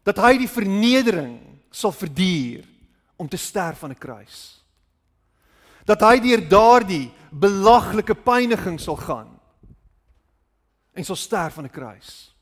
Dat 0.03 0.17
hy 0.17 0.39
die 0.39 0.49
vernedering 0.49 1.53
sal 1.73 1.93
verduur 1.93 2.67
om 3.17 3.29
te 3.29 3.37
sterf 3.41 3.83
aan 3.85 3.91
'n 3.91 3.99
kruis. 3.99 4.61
Dat 5.85 6.01
hy 6.01 6.21
deur 6.21 6.49
daardie 6.49 7.11
belaglike 7.31 8.15
pyniging 8.15 8.81
sal 8.81 8.97
gaan 8.97 9.41
en 10.93 11.05
sal 11.05 11.17
sterf 11.17 11.59
aan 11.59 11.65
'n 11.65 11.71
kruis. 11.71 12.35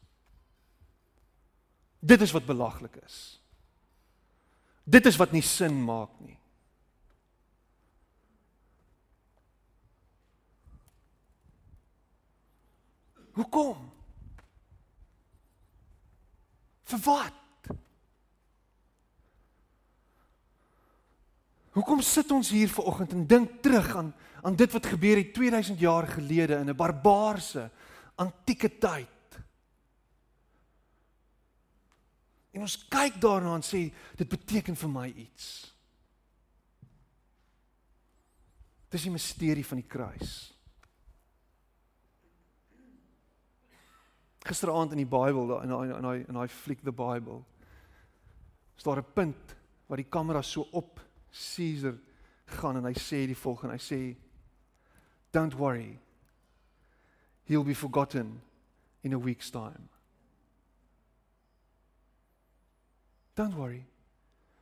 Dit 2.01 2.21
is 2.21 2.33
wat 2.33 2.47
belaglik 2.47 2.97
is. 3.05 3.41
Dit 4.85 5.07
is 5.07 5.17
wat 5.17 5.33
nie 5.33 5.43
sin 5.43 5.85
maak 5.85 6.11
nie. 6.19 6.39
Hoekom? 13.33 13.91
Vir 16.91 16.99
wat? 17.05 17.40
Hoekom 21.71 22.01
sit 22.03 22.31
ons 22.35 22.51
hier 22.51 22.69
ver 22.69 22.89
oggend 22.91 23.13
en 23.15 23.27
dink 23.27 23.61
terug 23.63 23.95
aan 23.97 24.15
aan 24.41 24.57
dit 24.57 24.73
wat 24.73 24.87
gebeur 24.89 25.19
het 25.21 25.35
2000 25.37 25.79
jaar 25.79 26.07
gelede 26.09 26.57
in 26.57 26.71
'n 26.71 26.77
barbaarse 26.77 27.71
antieke 28.15 28.79
tyd? 28.79 29.39
En 32.51 32.61
ons 32.61 32.89
kyk 32.89 33.21
daarna 33.21 33.55
en 33.55 33.63
sê 33.63 33.93
dit 34.17 34.29
beteken 34.29 34.77
vir 34.77 34.89
my 34.89 35.07
iets. 35.09 35.75
Dis 38.89 39.03
die 39.03 39.11
misterie 39.11 39.67
van 39.67 39.79
die 39.79 39.87
kruis. 39.87 40.33
Gisteraand 44.43 44.91
in 44.91 45.05
die 45.05 45.07
Bybel 45.07 45.63
in 45.63 45.69
daai 45.69 45.97
in 45.97 46.03
daai 46.03 46.25
in 46.27 46.35
daai 46.35 46.49
fliek 46.49 46.83
the 46.83 46.93
Bible. 46.93 47.45
Is 48.77 48.83
daar 48.83 48.99
'n 48.99 49.13
punt 49.15 49.57
waar 49.87 49.97
die 49.97 50.11
kamera 50.11 50.43
so 50.43 50.67
op 50.73 51.10
Caesar 51.31 51.95
gaan 52.45 52.77
en 52.77 52.85
hy 52.85 52.95
sê 52.99 53.27
die 53.27 53.39
volgende, 53.39 53.77
hy 53.77 53.83
sê 53.83 54.01
don't 55.33 55.55
worry. 55.55 55.99
He'll 57.45 57.65
be 57.65 57.75
forgotten 57.75 58.41
in 59.03 59.13
a 59.13 59.19
week's 59.19 59.51
time. 59.51 59.89
Don't 63.35 63.55
worry. 63.57 63.85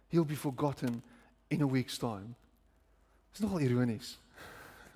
He'll 0.08 0.24
be 0.24 0.36
forgotten 0.36 1.02
in 1.50 1.62
a 1.62 1.66
week's 1.66 1.98
time. 1.98 2.34
Dis 3.32 3.40
nogal 3.40 3.60
ironies. 3.60 4.16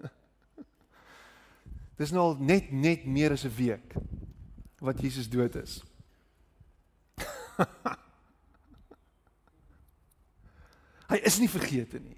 Dis 1.98 2.12
nou 2.12 2.36
net 2.38 2.72
net 2.72 3.04
meer 3.06 3.32
as 3.32 3.44
'n 3.44 3.56
week 3.56 3.96
wat 4.80 5.00
Jesus 5.00 5.28
dood 5.28 5.56
is. 5.56 5.82
Hy 11.12 11.20
is 11.28 11.38
nie 11.42 11.50
vergete 11.50 12.00
nie. 12.00 12.16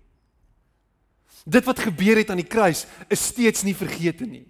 Dit 1.44 1.66
wat 1.66 1.82
gebeur 1.82 2.20
het 2.20 2.30
aan 2.30 2.40
die 2.40 2.48
kruis 2.48 2.84
is 3.12 3.26
steeds 3.32 3.64
nie 3.66 3.74
vergete 3.76 4.24
nie. 4.24 4.46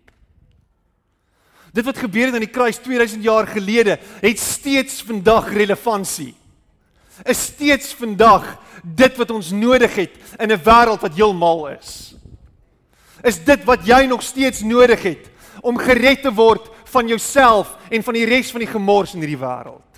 Dit 1.74 1.86
wat 1.88 1.98
gebeur 1.98 2.28
het 2.28 2.36
aan 2.36 2.44
die 2.44 2.54
kruis 2.54 2.78
2000 2.84 3.24
jaar 3.24 3.48
gelede 3.50 3.96
het 4.20 4.38
steeds 4.38 5.00
vandag 5.02 5.50
relevantie. 5.56 6.34
Is 7.26 7.48
steeds 7.50 7.94
vandag 7.98 8.46
dit 8.84 9.16
wat 9.18 9.30
ons 9.34 9.50
nodig 9.50 9.94
het 9.94 10.14
in 10.38 10.52
'n 10.52 10.62
wêreld 10.62 11.02
wat 11.02 11.16
heelmal 11.16 11.68
is. 11.68 12.14
Is 13.22 13.44
dit 13.44 13.64
wat 13.64 13.86
jy 13.86 14.06
nog 14.06 14.22
steeds 14.22 14.60
nodig 14.60 15.02
het 15.02 15.30
om 15.62 15.78
gered 15.78 16.22
te 16.22 16.32
word 16.32 16.70
van 16.84 17.08
jouself 17.08 17.76
en 17.90 18.02
van 18.02 18.14
die 18.14 18.26
res 18.26 18.50
van 18.50 18.60
die 18.60 18.70
gemors 18.70 19.14
in 19.14 19.20
hierdie 19.20 19.40
wêreld. 19.40 19.93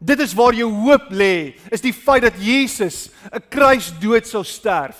Dit 0.00 0.20
is 0.20 0.32
waar 0.32 0.56
jou 0.56 0.70
hoop 0.72 1.10
lê, 1.12 1.52
is 1.68 1.82
die 1.84 1.92
feit 1.92 2.24
dat 2.24 2.40
Jesus 2.40 3.10
'n 3.28 3.42
kruisdood 3.48 4.26
sou 4.26 4.44
sterf. 4.44 4.96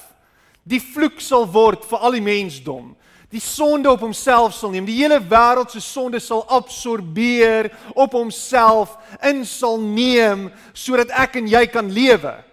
Die 0.63 0.81
vloek 0.81 1.21
sal 1.21 1.47
word 1.49 1.85
vir 1.85 1.99
al 1.99 2.13
die 2.13 2.21
mensdom. 2.21 2.97
Die 3.31 3.41
sonde 3.41 3.91
op 3.91 4.01
homself 4.01 4.55
sal 4.55 4.71
neem. 4.71 4.85
Die 4.85 4.99
hele 5.01 5.21
wêreld 5.21 5.71
se 5.71 5.81
sonde 5.81 6.21
sal 6.21 6.45
absorbeer 6.49 7.71
op 7.95 8.13
homself 8.13 8.97
in 9.23 9.45
sal 9.45 9.81
neem 9.81 10.51
sodat 10.73 11.11
ek 11.11 11.37
en 11.37 11.49
jy 11.49 11.67
kan 11.67 11.91
lewe. 11.91 12.45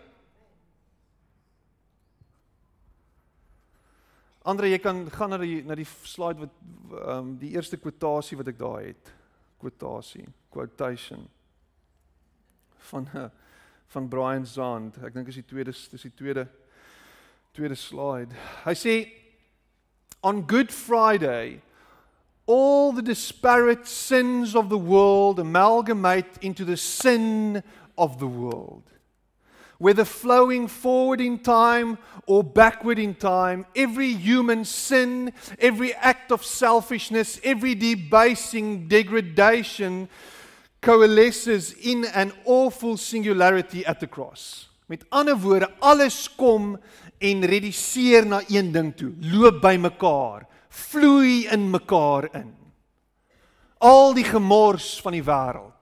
Andre, 4.43 4.69
jy 4.69 4.77
kan 4.77 5.09
gaan 5.11 5.29
na 5.29 5.37
die 5.37 5.63
na 5.63 5.75
die 5.75 5.87
slide 6.03 6.39
wat 6.39 6.53
ehm 6.93 7.17
um, 7.17 7.37
die 7.37 7.51
eerste 7.51 7.77
kwotasie 7.77 8.37
wat 8.37 8.47
ek 8.47 8.57
daar 8.57 8.85
het. 8.85 9.11
Kwotasie, 9.59 10.27
quotation 10.49 11.27
van 12.87 13.07
uh, 13.15 13.27
van 13.87 14.07
Brian 14.07 14.45
Zand. 14.45 14.97
Ek 15.03 15.13
dink 15.15 15.29
is 15.31 15.39
die 15.39 15.45
tweede 15.47 15.71
dis 15.71 16.03
die 16.03 16.13
tweede 16.15 16.47
tweede 17.55 17.75
slide. 17.75 18.35
Hy 18.65 18.75
sê 18.75 18.97
on 20.21 20.43
Good 20.47 20.73
Friday 20.75 21.61
all 22.47 22.93
the 22.93 23.01
disparate 23.01 23.87
sins 23.87 24.55
of 24.55 24.69
the 24.69 24.77
world 24.77 25.39
amalgamate 25.39 26.39
into 26.41 26.63
the 26.63 26.77
sin 26.77 27.61
of 27.97 28.19
the 28.19 28.27
world. 28.27 28.83
Whether 29.79 30.05
flowing 30.05 30.67
forward 30.67 31.21
in 31.21 31.39
time 31.39 31.99
or 32.25 32.43
backward 32.43 32.97
in 32.97 33.13
time, 33.13 33.65
every 33.75 34.13
human 34.13 34.65
sin, 34.65 35.33
every 35.59 35.93
act 35.93 36.31
of 36.31 36.43
selfishness, 36.43 37.39
every 37.43 37.75
debasing 37.75 38.87
degradation 38.87 40.09
coalesces 40.87 41.73
in 41.73 42.05
an 42.13 42.31
awful 42.45 42.95
singularity 42.95 43.85
at 43.85 43.99
the 43.99 44.07
cross. 44.07 44.69
Met 44.87 45.03
ander 45.11 45.35
woorde, 45.35 45.67
alles 45.83 46.29
kom 46.39 46.77
en 47.19 47.43
reduseer 47.45 48.25
na 48.25 48.39
een 48.47 48.71
ding 48.71 48.93
toe, 48.95 49.11
loop 49.19 49.59
by 49.61 49.75
mekaar, 49.75 50.45
vloei 50.69 51.47
in 51.51 51.67
mekaar 51.73 52.29
in. 52.31 52.53
Al 53.83 54.15
die 54.15 54.25
gemors 54.25 54.95
van 55.03 55.17
die 55.17 55.25
wêreld 55.25 55.73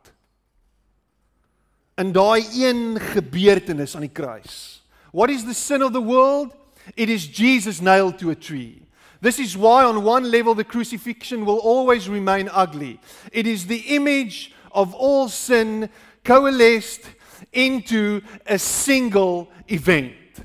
in 1.95 2.11
daai 2.11 2.43
een 2.59 2.97
gebeurtenis 2.99 3.93
aan 3.95 4.03
die 4.03 4.11
kruis. 4.11 4.81
What 5.13 5.29
is 5.29 5.45
the 5.45 5.53
sin 5.53 5.83
of 5.83 5.93
the 5.93 6.03
world? 6.03 6.51
It 6.95 7.09
is 7.09 7.27
Jesus 7.27 7.79
nailed 7.79 8.17
to 8.19 8.31
a 8.31 8.35
tree. 8.35 8.81
This 9.21 9.39
is 9.39 9.55
why 9.55 9.85
on 9.85 10.03
one 10.03 10.29
level 10.29 10.55
the 10.55 10.65
crucifixion 10.65 11.45
will 11.45 11.59
always 11.59 12.09
remain 12.09 12.49
ugly. 12.51 12.99
It 13.31 13.47
is 13.47 13.67
the 13.67 13.95
image 13.95 14.51
of 14.75 14.93
all 14.93 15.29
sin 15.31 15.89
coalesced 16.23 17.07
into 17.51 18.21
a 18.45 18.57
single 18.57 19.47
event. 19.67 20.43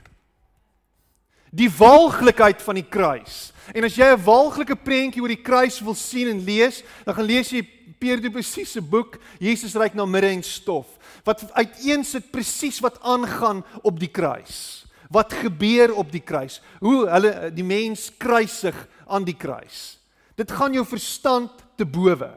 Die 1.51 1.71
walglikheid 1.71 2.63
van 2.63 2.79
die 2.79 2.87
kruis. 2.87 3.51
En 3.75 3.85
as 3.85 3.97
jy 3.99 4.07
'n 4.15 4.25
walglike 4.25 4.77
prentjie 4.77 5.23
oor 5.23 5.35
die 5.35 5.43
kruis 5.43 5.81
wil 5.81 5.95
sien 5.95 6.29
en 6.29 6.45
lees, 6.45 6.83
dan 7.05 7.15
gaan 7.15 7.27
lees 7.27 7.51
jy 7.51 7.67
Pierre 7.99 8.21
Du 8.21 8.31
Plessis 8.31 8.73
se 8.73 8.81
boek 8.81 9.19
Jesus 9.39 9.75
ryk 9.75 9.95
na 9.95 10.07
midde 10.07 10.29
en 10.29 10.43
stof 10.43 10.87
wat 11.25 11.45
uiteensit 11.53 12.31
presies 12.33 12.81
wat 12.81 13.01
aangaan 13.03 13.65
op 13.83 13.99
die 14.01 14.09
kruis. 14.09 14.87
Wat 15.11 15.33
gebeur 15.33 15.93
op 15.95 16.13
die 16.13 16.23
kruis? 16.23 16.61
Hoe 16.81 17.09
hulle 17.11 17.51
die 17.53 17.67
mens 17.67 18.11
kruisig 18.17 18.77
aan 19.07 19.27
die 19.27 19.37
kruis. 19.37 19.99
Dit 20.39 20.53
gaan 20.55 20.73
jou 20.73 20.87
verstand 20.87 21.51
te 21.77 21.85
bowe. 21.85 22.31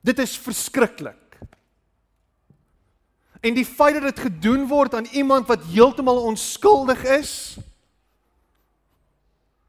Dit 0.00 0.18
is 0.18 0.38
verskriklik. 0.38 1.38
En 3.40 3.54
die 3.54 3.66
feit 3.66 3.94
dat 3.94 4.02
dit 4.02 4.18
gedoen 4.18 4.66
word 4.66 4.94
aan 4.94 5.04
iemand 5.04 5.46
wat 5.46 5.64
heeltemal 5.64 6.22
onskuldig 6.22 7.04
is. 7.04 7.58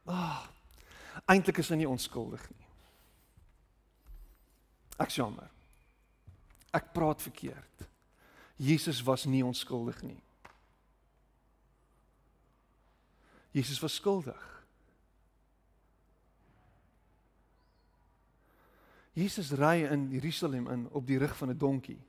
Ah, 0.09 0.41
eintlik 1.29 1.61
is 1.61 1.69
hy 1.69 1.77
nie 1.83 1.89
onskuldig 1.89 2.41
nie. 2.49 2.65
Ek 4.99 5.13
jammer. 5.13 5.49
Ek 6.73 6.89
praat 6.93 7.21
verkeerd. 7.21 7.85
Jesus 8.59 9.03
was 9.05 9.25
nie 9.29 9.43
onskuldig 9.45 10.01
nie. 10.03 10.19
Jesus 13.55 13.79
was 13.79 13.95
skuldig. 13.95 14.58
Jesus 19.13 19.51
ry 19.51 19.83
in 19.85 20.09
Jerusalem 20.11 20.67
in 20.67 20.87
op 20.91 21.07
die 21.07 21.17
rug 21.17 21.37
van 21.37 21.49
'n 21.49 21.57
donkie. 21.57 21.99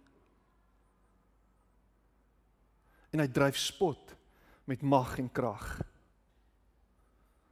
En 3.11 3.19
hy 3.19 3.29
dryf 3.29 3.57
spot 3.57 4.15
met 4.65 4.83
mag 4.83 5.19
en 5.19 5.33
krag. 5.33 5.81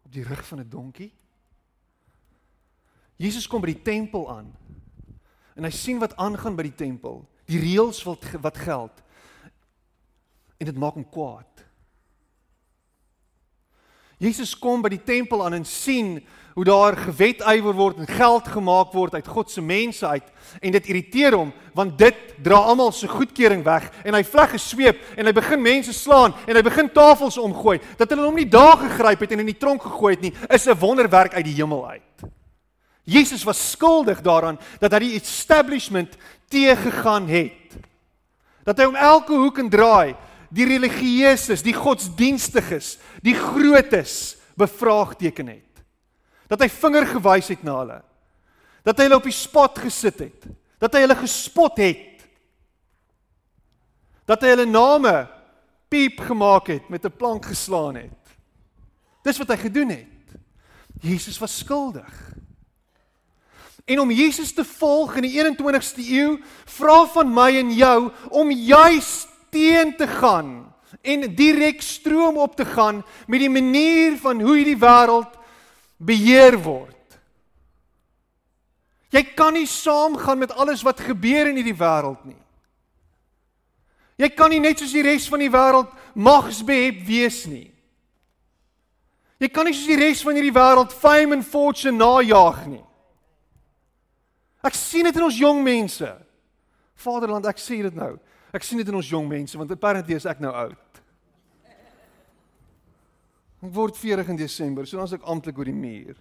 Op 0.02 0.12
die 0.12 0.22
rug 0.22 0.46
van 0.46 0.60
'n 0.60 0.68
donkie. 0.68 1.12
Jesus 3.16 3.46
kom 3.46 3.60
by 3.60 3.72
die 3.72 3.82
tempel 3.82 4.30
aan. 4.30 4.52
En 5.54 5.64
hy 5.64 5.70
sien 5.70 5.98
wat 5.98 6.16
aangaan 6.16 6.56
by 6.56 6.62
die 6.62 6.74
tempel, 6.74 7.28
die 7.50 7.58
reëls 7.58 8.02
wat 8.06 8.22
wat 8.40 8.56
geld. 8.56 9.02
En 10.58 10.66
dit 10.66 10.76
maak 10.78 10.94
hom 10.94 11.08
kwaad. 11.08 11.64
Jesus 14.18 14.58
kom 14.58 14.82
by 14.82 14.88
die 14.88 15.02
tempel 15.02 15.44
aan 15.44 15.54
en 15.60 15.66
sien 15.66 16.18
hoe 16.58 16.66
daar 16.66 16.96
gewetywer 16.98 17.74
word 17.74 18.00
en 18.02 18.08
geld 18.10 18.48
gemaak 18.50 18.90
word 18.90 19.12
uit 19.14 19.26
God 19.30 19.50
se 19.50 19.62
mense 19.62 20.06
uit 20.06 20.24
en 20.58 20.72
dit 20.74 20.88
irriteer 20.90 21.36
hom 21.38 21.52
want 21.70 21.92
dit 22.00 22.32
dra 22.42 22.58
almal 22.66 22.90
se 22.90 23.06
goedkeuring 23.06 23.62
weg 23.62 23.86
en 24.02 24.16
hy 24.16 24.24
vleg 24.26 24.50
gesweep 24.56 25.04
en 25.14 25.30
hy 25.30 25.34
begin 25.36 25.62
mense 25.62 25.94
slaan 25.94 26.34
en 26.48 26.58
hy 26.58 26.64
begin 26.66 26.90
tafels 26.90 27.38
omgooi 27.38 27.76
dat 28.00 28.10
hulle 28.10 28.24
hom 28.26 28.40
nie 28.40 28.48
daar 28.50 28.74
gegryp 28.80 29.22
het 29.22 29.36
en 29.36 29.44
in 29.44 29.52
die 29.52 29.60
tronk 29.60 29.86
gegooi 29.86 30.16
het 30.16 30.24
nie 30.26 30.32
is 30.48 30.66
'n 30.66 30.74
wonderwerk 30.82 31.36
uit 31.38 31.44
die 31.46 31.54
hemel 31.60 31.86
uit. 31.88 32.26
Jesus 33.04 33.44
was 33.44 33.70
skuldig 33.70 34.18
daaraan 34.20 34.58
dat 34.80 34.92
hy 34.92 34.98
die 34.98 35.20
establishment 35.20 36.16
teëgegaan 36.50 37.28
het. 37.28 37.78
Dat 38.64 38.78
hy 38.78 38.84
om 38.84 38.96
elke 38.96 39.32
hoek 39.32 39.58
en 39.58 39.70
draai 39.70 40.16
die 40.50 40.66
religieuses, 40.66 41.62
die 41.62 41.72
godsdienstiges, 41.72 42.98
die 43.22 43.34
grootes 43.34 44.36
bevraagteken 44.56 45.46
het 45.46 45.67
dat 46.48 46.64
hy 46.64 46.68
vinger 46.72 47.06
gewys 47.06 47.50
het 47.52 47.64
na 47.66 47.78
hulle. 47.82 47.98
Dat 48.86 48.98
hy 48.98 49.08
hulle 49.08 49.20
op 49.20 49.28
die 49.28 49.36
spot 49.36 49.80
gesit 49.84 50.22
het. 50.24 50.46
Dat 50.80 50.94
hy 50.94 51.04
hulle 51.04 51.18
gespot 51.18 51.80
het. 51.80 52.24
Dat 54.28 54.44
hy 54.44 54.54
hulle 54.54 54.68
name 54.68 55.14
piep 55.88 56.20
gemaak 56.20 56.68
het 56.72 56.88
met 56.88 57.04
'n 57.04 57.16
plank 57.16 57.44
geslaan 57.44 57.96
het. 57.96 58.24
Dis 59.22 59.38
wat 59.38 59.48
hy 59.48 59.56
gedoen 59.56 59.88
het. 59.88 60.24
Jesus 61.00 61.38
was 61.38 61.58
skuldig. 61.58 62.32
En 63.84 64.00
om 64.00 64.10
Jesus 64.10 64.52
te 64.52 64.64
volg 64.64 65.16
in 65.16 65.22
die 65.22 65.38
21ste 65.40 66.02
eeu, 66.04 66.38
vra 66.64 67.06
van 67.06 67.32
my 67.32 67.56
en 67.56 67.70
jou 67.72 68.10
om 68.28 68.50
juis 68.50 69.26
teen 69.50 69.96
te 69.96 70.06
gaan 70.06 70.74
en 71.00 71.34
direk 71.34 71.82
stroom 71.82 72.36
op 72.36 72.56
te 72.56 72.64
gaan 72.64 73.04
met 73.26 73.40
die 73.40 73.50
manier 73.50 74.16
van 74.20 74.40
hoe 74.40 74.56
hierdie 74.56 74.76
wêreld 74.76 75.37
beheer 75.98 76.56
word. 76.62 76.94
Jy 79.12 79.22
kan 79.36 79.54
nie 79.56 79.66
saamgaan 79.66 80.38
met 80.38 80.52
alles 80.52 80.82
wat 80.84 81.00
gebeur 81.00 81.48
in 81.48 81.56
hierdie 81.58 81.76
wêreld 81.76 82.20
nie. 82.28 82.38
Jy 84.18 84.28
kan 84.34 84.50
nie 84.50 84.60
net 84.60 84.80
soos 84.82 84.92
die 84.92 85.04
res 85.06 85.28
van 85.30 85.40
die 85.42 85.52
wêreld 85.52 85.90
magsbehep 86.18 87.04
wees 87.06 87.44
nie. 87.48 87.68
Jy 89.38 89.48
kan 89.54 89.68
nie 89.68 89.76
soos 89.76 89.88
die 89.88 90.00
res 90.00 90.24
van 90.26 90.36
hierdie 90.36 90.54
wêreld 90.54 90.92
fame 90.92 91.38
and 91.38 91.46
fortune 91.46 91.96
najag 91.96 92.64
nie. 92.66 92.84
Ek 94.66 94.74
sien 94.74 95.06
dit 95.06 95.16
in 95.16 95.24
ons 95.28 95.38
jong 95.38 95.62
mense. 95.62 96.08
Vaderland, 96.98 97.46
ek 97.46 97.62
sê 97.62 97.78
dit 97.86 97.94
nou. 97.94 98.16
Ek 98.52 98.64
sien 98.66 98.80
dit 98.80 98.88
in 98.90 98.98
ons 98.98 99.12
jong 99.12 99.28
mense 99.30 99.56
want 99.56 99.70
apparently 99.72 100.18
is 100.18 100.26
ek 100.28 100.42
nou 100.42 100.50
oud. 100.50 100.76
Ek 103.58 103.72
word 103.74 103.96
40 103.98 104.28
in 104.34 104.38
Desember, 104.38 104.86
so 104.86 104.96
dan 104.96 105.08
is 105.08 105.16
ek 105.16 105.26
amptelik 105.26 105.58
oor 105.58 105.66
die 105.66 105.74
muur. 105.74 106.18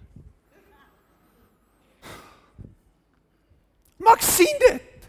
Maak 4.02 4.24
sien 4.26 4.58
dit. 4.62 5.08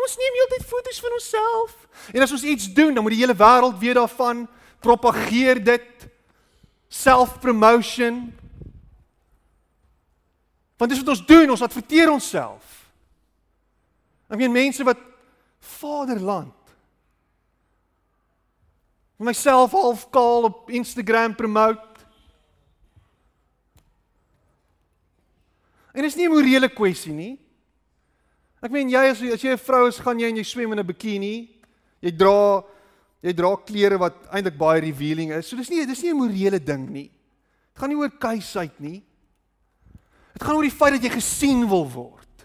Ons 0.00 0.16
neem 0.18 0.38
heeltyd 0.38 0.66
foto's 0.66 1.00
van 1.02 1.14
onsself. 1.14 1.74
En 2.14 2.24
as 2.24 2.32
ons 2.34 2.46
iets 2.46 2.70
doen, 2.72 2.94
dan 2.94 3.04
moet 3.04 3.14
die 3.14 3.22
hele 3.22 3.36
wêreld 3.36 3.78
weet 3.78 3.98
daarvan. 3.98 4.46
Propageer 4.80 5.60
dit. 5.62 6.06
Self-promotion. 6.88 8.22
Want 10.80 10.90
dis 10.90 11.02
wat 11.02 11.12
ons 11.12 11.26
doen, 11.28 11.52
ons 11.52 11.62
adverteer 11.62 12.10
onsself. 12.10 12.78
Ek 14.30 14.40
meen 14.40 14.54
mense 14.54 14.86
wat 14.86 15.02
vaderland 15.76 16.54
myself 19.20 19.72
half 19.76 20.06
kaal 20.10 20.48
op 20.48 20.70
Instagram 20.70 21.34
promote. 21.34 21.86
En 25.92 26.02
dit 26.02 26.10
is 26.10 26.16
nie 26.16 26.28
'n 26.28 26.32
morele 26.32 26.68
kwessie 26.68 27.12
nie. 27.12 27.38
Ek 28.62 28.70
meen 28.70 28.88
jy 28.88 29.10
as 29.10 29.22
as 29.22 29.42
jy 29.42 29.52
'n 29.52 29.58
vrou 29.58 29.88
is, 29.88 29.98
gaan 29.98 30.18
jy 30.18 30.28
en 30.28 30.36
jy 30.36 30.44
swem 30.44 30.72
in 30.72 30.78
'n 30.78 30.86
bikini. 30.86 31.48
Jy 32.00 32.16
dra 32.16 32.64
jy 33.22 33.32
dra 33.32 33.56
klere 33.56 33.98
wat 33.98 34.14
eintlik 34.32 34.56
baie 34.56 34.80
revealing 34.80 35.32
is. 35.32 35.46
So 35.46 35.56
dis 35.56 35.70
nie 35.70 35.86
dis 35.86 36.02
nie 36.02 36.10
'n 36.10 36.16
morele 36.16 36.58
ding 36.58 36.88
nie. 36.88 37.10
Dit 37.10 37.78
gaan 37.78 37.88
nie 37.88 37.96
oor 37.96 38.10
keisheid 38.10 38.80
nie. 38.80 39.02
Dit 40.32 40.42
gaan 40.42 40.56
oor 40.56 40.62
die 40.62 40.70
feit 40.70 40.92
dat 40.92 41.02
jy 41.02 41.10
gesien 41.10 41.68
wil 41.68 41.88
word. 41.88 42.36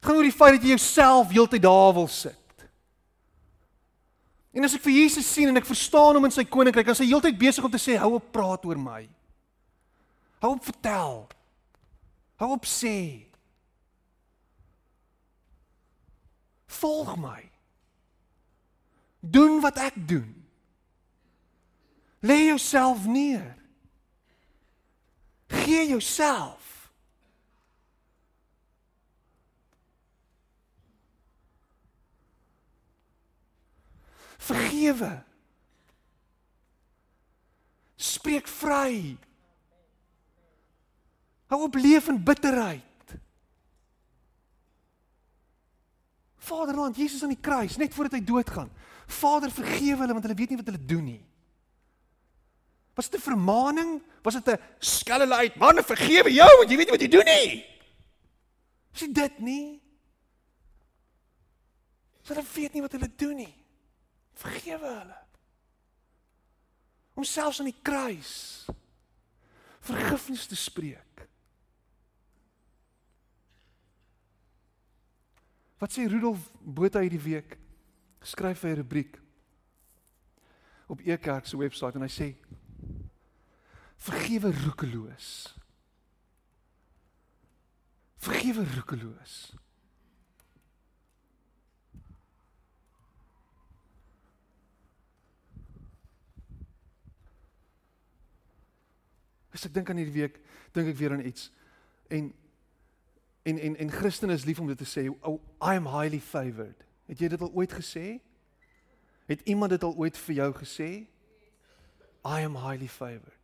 Dit 0.00 0.06
gaan 0.06 0.16
oor 0.16 0.22
die 0.22 0.32
feit 0.32 0.54
dat 0.54 0.62
jy 0.62 0.74
jouself 0.74 1.30
heeltyd 1.30 1.62
daar 1.62 1.94
wil 1.94 2.08
sit. 2.08 2.37
En 4.52 4.64
as 4.64 4.74
ek 4.74 4.84
vir 4.86 4.96
Jesus 5.02 5.28
sien 5.28 5.50
en 5.50 5.60
ek 5.60 5.68
verstaan 5.68 6.16
hom 6.16 6.26
in 6.28 6.34
sy 6.34 6.44
koninkryk, 6.48 6.86
dan 6.88 6.96
is 6.96 7.02
hy 7.04 7.10
heeltyd 7.10 7.38
besig 7.40 7.64
om 7.64 7.72
te 7.72 7.80
sê 7.80 7.98
hou 8.00 8.14
op 8.16 8.30
praat 8.32 8.64
oor 8.68 8.80
my. 8.80 9.02
Hou 10.42 10.54
op 10.54 10.64
vertel. 10.64 11.26
Hou 12.40 12.50
op 12.54 12.66
sê. 12.68 12.96
Volg 16.78 17.14
my. 17.20 17.42
Doen 19.20 19.60
wat 19.64 19.80
ek 19.82 19.96
doen. 20.08 20.30
Lê 22.22 22.48
jouself 22.48 23.06
neer. 23.06 23.56
Gee 25.48 25.88
jouself. 25.88 26.57
Vergewe. 34.48 35.12
Spreek 37.98 38.48
vry. 38.48 39.16
Hou 41.48 41.62
op 41.66 41.74
leef 41.74 42.08
in 42.08 42.20
bitterheid. 42.24 42.84
Vaderland, 46.48 46.96
Jesus 46.96 47.22
aan 47.22 47.32
die 47.32 47.40
kruis, 47.40 47.76
net 47.76 47.94
voordat 47.94 48.18
hy 48.18 48.24
doodgaan. 48.24 48.70
Vader, 49.08 49.52
vergewe 49.52 50.04
hulle 50.04 50.14
want 50.16 50.24
hulle 50.24 50.36
weet 50.38 50.52
nie 50.52 50.60
wat 50.60 50.70
hulle 50.70 50.84
doen 50.84 51.04
nie. 51.04 51.22
Was 52.96 53.10
dit 53.10 53.20
'n 53.20 53.28
vermaaning? 53.30 54.02
Was 54.22 54.34
dit 54.34 54.48
'n 54.48 54.60
skel 54.78 55.20
hulle 55.20 55.34
uit? 55.34 55.56
Man, 55.56 55.82
vergewe 55.82 56.32
jou 56.32 56.50
want 56.58 56.70
jy 56.70 56.76
weet 56.76 56.88
nie 56.88 56.96
wat 56.96 57.04
jy 57.04 57.08
doen 57.08 57.24
nie. 57.24 57.64
Is 58.94 59.06
dit 59.12 59.38
nie? 59.38 59.80
So 62.22 62.34
hulle 62.34 62.46
weet 62.54 62.72
nie 62.72 62.82
wat 62.82 62.92
hulle 62.92 63.10
doen 63.16 63.36
nie. 63.36 63.54
Vergewe 64.38 64.90
hulle. 64.92 65.18
Om 67.18 67.26
selfs 67.26 67.58
aan 67.58 67.70
die 67.70 67.80
kruis 67.82 68.66
vergifnis 69.88 70.46
te 70.46 70.56
spreek. 70.56 71.24
Wat 75.78 75.94
sê 75.94 76.06
Rudolf 76.10 76.50
Botha 76.60 77.00
hierdie 77.04 77.22
week? 77.22 77.56
Skryf 78.26 78.62
hy 78.66 78.74
'n 78.74 78.80
rubriek 78.82 79.18
op 80.88 81.00
Ekerk 81.00 81.46
se 81.46 81.56
webwerf 81.56 81.94
en 81.94 82.02
hy 82.02 82.10
sê 82.10 82.28
vergewe 83.96 84.50
roekeloos. 84.64 85.54
Vergewe 88.18 88.64
roekeloos. 88.74 89.34
As 99.54 99.64
ek 99.64 99.74
dink 99.74 99.90
aan 99.90 100.00
hierdie 100.00 100.20
week, 100.20 100.40
dink 100.76 100.92
ek 100.92 100.98
weer 101.00 101.16
aan 101.16 101.24
iets. 101.24 101.48
En 102.12 102.32
En 103.48 103.58
en 103.58 103.76
en 103.76 103.90
Christen 103.90 104.30
is 104.30 104.44
lief 104.44 104.58
om 104.60 104.66
dit 104.66 104.78
te 104.78 104.84
sê, 104.84 105.08
oh, 105.20 105.40
I 105.62 105.76
am 105.80 105.86
highly 105.86 106.20
favored. 106.20 106.84
Het 107.06 107.18
jy 107.18 107.28
dit 107.32 107.40
al 107.40 107.52
ooit 107.56 107.72
gesê? 107.72 108.18
Het 109.24 109.40
iemand 109.48 109.72
dit 109.72 109.84
al 109.84 109.94
ooit 109.96 110.18
vir 110.18 110.34
jou 110.34 110.48
gesê? 110.58 110.88
I 112.28 112.44
am 112.44 112.58
highly 112.60 112.88
favored. 112.88 113.36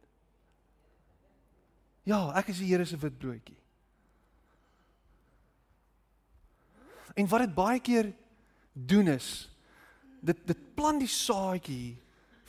Ja, 2.04 2.34
ek 2.36 2.52
is 2.52 2.60
die 2.60 2.68
Here 2.68 2.84
se 2.84 2.98
wit 3.00 3.16
broodjie. 3.18 3.56
En 7.16 7.30
wat 7.30 7.46
dit 7.46 7.56
baie 7.56 7.80
keer 7.80 8.12
doen 8.72 9.08
is 9.08 9.48
dit 10.20 10.36
dit 10.48 10.60
plant 10.76 11.00
die 11.00 11.08
saadjie 11.08 11.96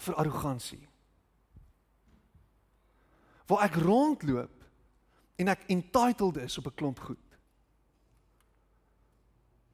vir 0.07 0.19
arrogansie. 0.19 0.81
Waar 3.45 3.67
ek 3.67 3.77
rondloop 3.81 4.63
en 5.35 5.51
ek 5.51 5.67
entitled 5.69 6.37
is 6.37 6.57
op 6.57 6.67
'n 6.71 6.75
klomp 6.75 6.99
goed. 6.99 7.25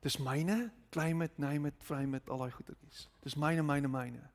Dis 0.01 0.17
myne, 0.17 0.71
claim 0.89 1.21
it, 1.21 1.37
name 1.37 1.67
it, 1.67 1.77
frame 1.83 2.17
it, 2.17 2.29
al 2.29 2.37
daai 2.37 2.51
goedertjies. 2.51 3.07
Dis 3.21 3.35
myne, 3.35 3.61
myne, 3.61 3.87
myne. 3.87 4.29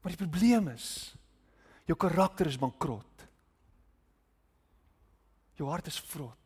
Maar 0.00 0.16
die 0.16 0.20
probleem 0.26 0.68
is 0.72 1.14
jou 1.84 1.96
karakter 1.98 2.48
is 2.48 2.58
bankrot. 2.58 3.26
Jou 5.60 5.68
hart 5.68 5.90
is 5.90 6.00
vrot. 6.00 6.36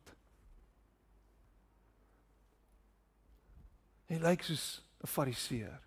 Jy 4.10 4.18
lyk 4.18 4.42
soos 4.42 4.82
'n 5.02 5.06
fariseer. 5.06 5.83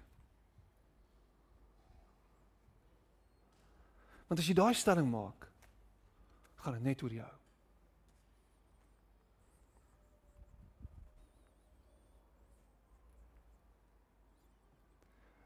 Want 4.28 4.42
as 4.42 4.48
jy 4.48 4.56
daai 4.58 4.76
stelling 4.76 5.08
maak, 5.08 5.48
gaan 6.64 6.76
dit 6.76 6.88
net 6.90 7.04
oor 7.04 7.14
jou. 7.16 7.34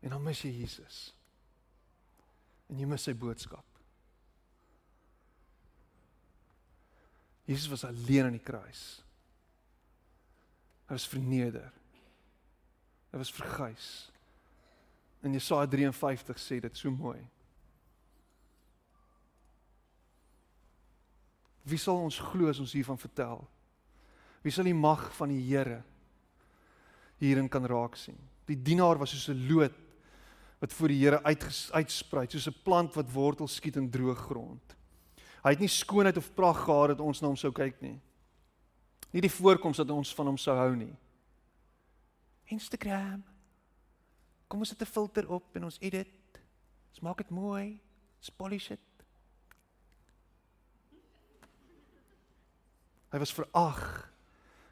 En 0.02 0.10
dan 0.10 0.24
mis 0.26 0.42
jy 0.42 0.50
Jesus. 0.64 1.12
En 2.72 2.80
jy 2.82 2.88
mis 2.90 3.06
sy 3.06 3.14
boodskap. 3.14 3.68
Jesus 7.46 7.70
was 7.70 7.84
alleen 7.86 8.30
aan 8.30 8.38
die 8.38 8.46
kruis. 8.46 9.02
Hy 10.88 10.98
was 10.98 11.08
verneder. 11.08 11.70
Hy 13.12 13.20
was 13.22 13.34
verguis. 13.34 13.92
En 15.22 15.36
Jesaja 15.36 15.68
53 15.70 16.42
sê 16.42 16.58
dit 16.64 16.78
so 16.80 16.90
mooi. 16.92 17.20
Wie 21.64 21.78
sal 21.78 22.02
ons 22.02 22.20
glo 22.20 22.50
as 22.50 22.60
ons 22.60 22.74
hiervan 22.74 22.98
vertel? 22.98 23.42
Wie 24.42 24.52
sal 24.52 24.66
die 24.66 24.78
mag 24.78 25.12
van 25.14 25.30
die 25.30 25.42
Here 25.46 25.84
hierin 27.22 27.50
kan 27.50 27.66
raak 27.66 27.96
sien? 27.96 28.18
Die 28.50 28.58
dienaar 28.58 28.98
was 28.98 29.12
soos 29.14 29.30
'n 29.30 29.48
loot 29.48 29.74
wat 30.60 30.74
voor 30.74 30.88
die 30.88 31.00
Here 31.00 31.24
uit 31.24 31.70
uitsprei, 31.72 32.28
soos 32.28 32.48
'n 32.48 32.64
plant 32.64 32.94
wat 32.96 33.12
wortel 33.12 33.48
skiet 33.48 33.76
in 33.76 33.90
droë 33.90 34.16
grond. 34.16 34.76
Hy 35.44 35.50
het 35.50 35.60
nie 35.60 35.68
skoonheid 35.68 36.18
of 36.18 36.34
pragt 36.34 36.66
gehad 36.66 36.88
dat 36.90 37.00
ons 37.00 37.22
na 37.22 37.28
hom 37.28 37.36
sou 37.36 37.52
kyk 37.52 37.82
nie. 37.82 38.00
Nie 39.12 39.22
die 39.22 39.32
voorkoms 39.32 39.78
dat 39.78 39.90
ons 39.90 40.14
van 40.14 40.26
hom 40.26 40.38
sou 40.38 40.56
hou 40.58 40.76
nie. 40.76 40.94
Instagram. 42.46 43.24
Kom 44.48 44.60
ons 44.60 44.70
sit 44.70 44.82
'n 44.82 44.86
filter 44.86 45.30
op 45.30 45.56
en 45.56 45.64
ons 45.64 45.78
edit. 45.82 46.08
Ons 46.90 47.00
maak 47.02 47.18
dit 47.18 47.30
mooi. 47.30 47.80
Ons 48.20 48.30
polish 48.30 48.68
dit. 48.68 48.80
Hy 53.12 53.20
was 53.20 53.34
verag 53.36 54.08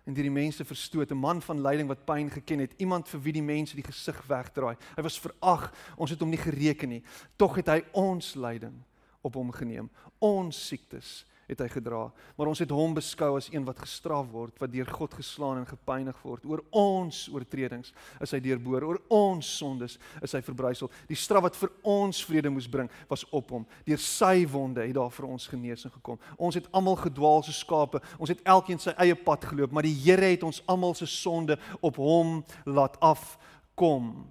en 0.08 0.15
deur 0.15 0.25
die 0.25 0.34
mense 0.34 0.65
verstoot, 0.65 1.12
'n 1.12 1.17
man 1.17 1.41
van 1.41 1.62
lyding 1.62 1.88
wat 1.88 2.06
pyn 2.06 2.32
geken 2.32 2.60
het, 2.60 2.73
iemand 2.78 3.08
vir 3.08 3.21
wie 3.21 3.34
die 3.34 3.43
mense 3.43 3.75
die 3.75 3.84
gesig 3.86 4.17
wegdraai. 4.28 4.75
Hy 4.95 5.02
was 5.04 5.19
verag, 5.19 5.71
ons 5.97 6.10
het 6.10 6.19
hom 6.19 6.30
nie 6.30 6.41
gereken 6.41 6.89
nie. 6.89 7.04
Tog 7.38 7.56
het 7.56 7.67
hy 7.67 7.84
ons 7.91 8.36
lyding 8.36 8.84
op 9.21 9.34
hom 9.34 9.52
geneem, 9.52 9.89
ons 10.19 10.67
siektes 10.67 11.25
het 11.49 11.63
hy 11.63 11.67
gedra, 11.73 12.03
maar 12.38 12.51
ons 12.51 12.62
het 12.62 12.71
hom 12.73 12.93
beskou 12.93 13.31
as 13.39 13.49
een 13.49 13.65
wat 13.65 13.81
gestraf 13.81 14.27
word, 14.31 14.55
wat 14.62 14.71
deur 14.71 14.89
God 14.93 15.15
geslaan 15.17 15.62
en 15.63 15.67
gepynig 15.69 16.17
word. 16.23 16.45
Oor 16.45 16.62
ons 16.77 17.23
oortredings 17.33 17.93
is 18.21 18.33
hy 18.35 18.41
deurboor, 18.43 18.85
oor 18.85 19.01
ons 19.13 19.49
sondes 19.57 19.97
is 20.21 20.35
hy 20.38 20.43
verbrysel. 20.45 20.91
Die 21.09 21.17
straf 21.17 21.47
wat 21.47 21.57
vir 21.59 21.73
ons 21.83 22.21
vrede 22.25 22.53
moes 22.53 22.69
bring, 22.69 22.89
was 23.09 23.25
op 23.35 23.53
hom. 23.55 23.67
Deur 23.88 24.01
sy 24.03 24.45
wonde 24.49 24.85
het 24.85 24.95
daar 24.97 25.13
vir 25.13 25.29
ons 25.29 25.49
genesing 25.49 25.93
gekom. 25.97 26.19
Ons 26.38 26.59
het 26.59 26.69
almal 26.75 26.99
gedwaal 27.01 27.43
soos 27.45 27.63
skape. 27.65 28.01
Ons 28.21 28.33
het 28.33 28.43
elkeen 28.47 28.81
sy 28.81 28.93
eie 29.01 29.17
pad 29.17 29.49
geloop, 29.49 29.73
maar 29.73 29.88
die 29.88 29.97
Here 29.99 30.31
het 30.31 30.45
ons 30.47 30.62
almal 30.69 30.95
se 30.95 31.07
sonde 31.09 31.57
op 31.81 31.97
hom 31.99 32.39
laat 32.65 32.95
afkom. 33.03 34.29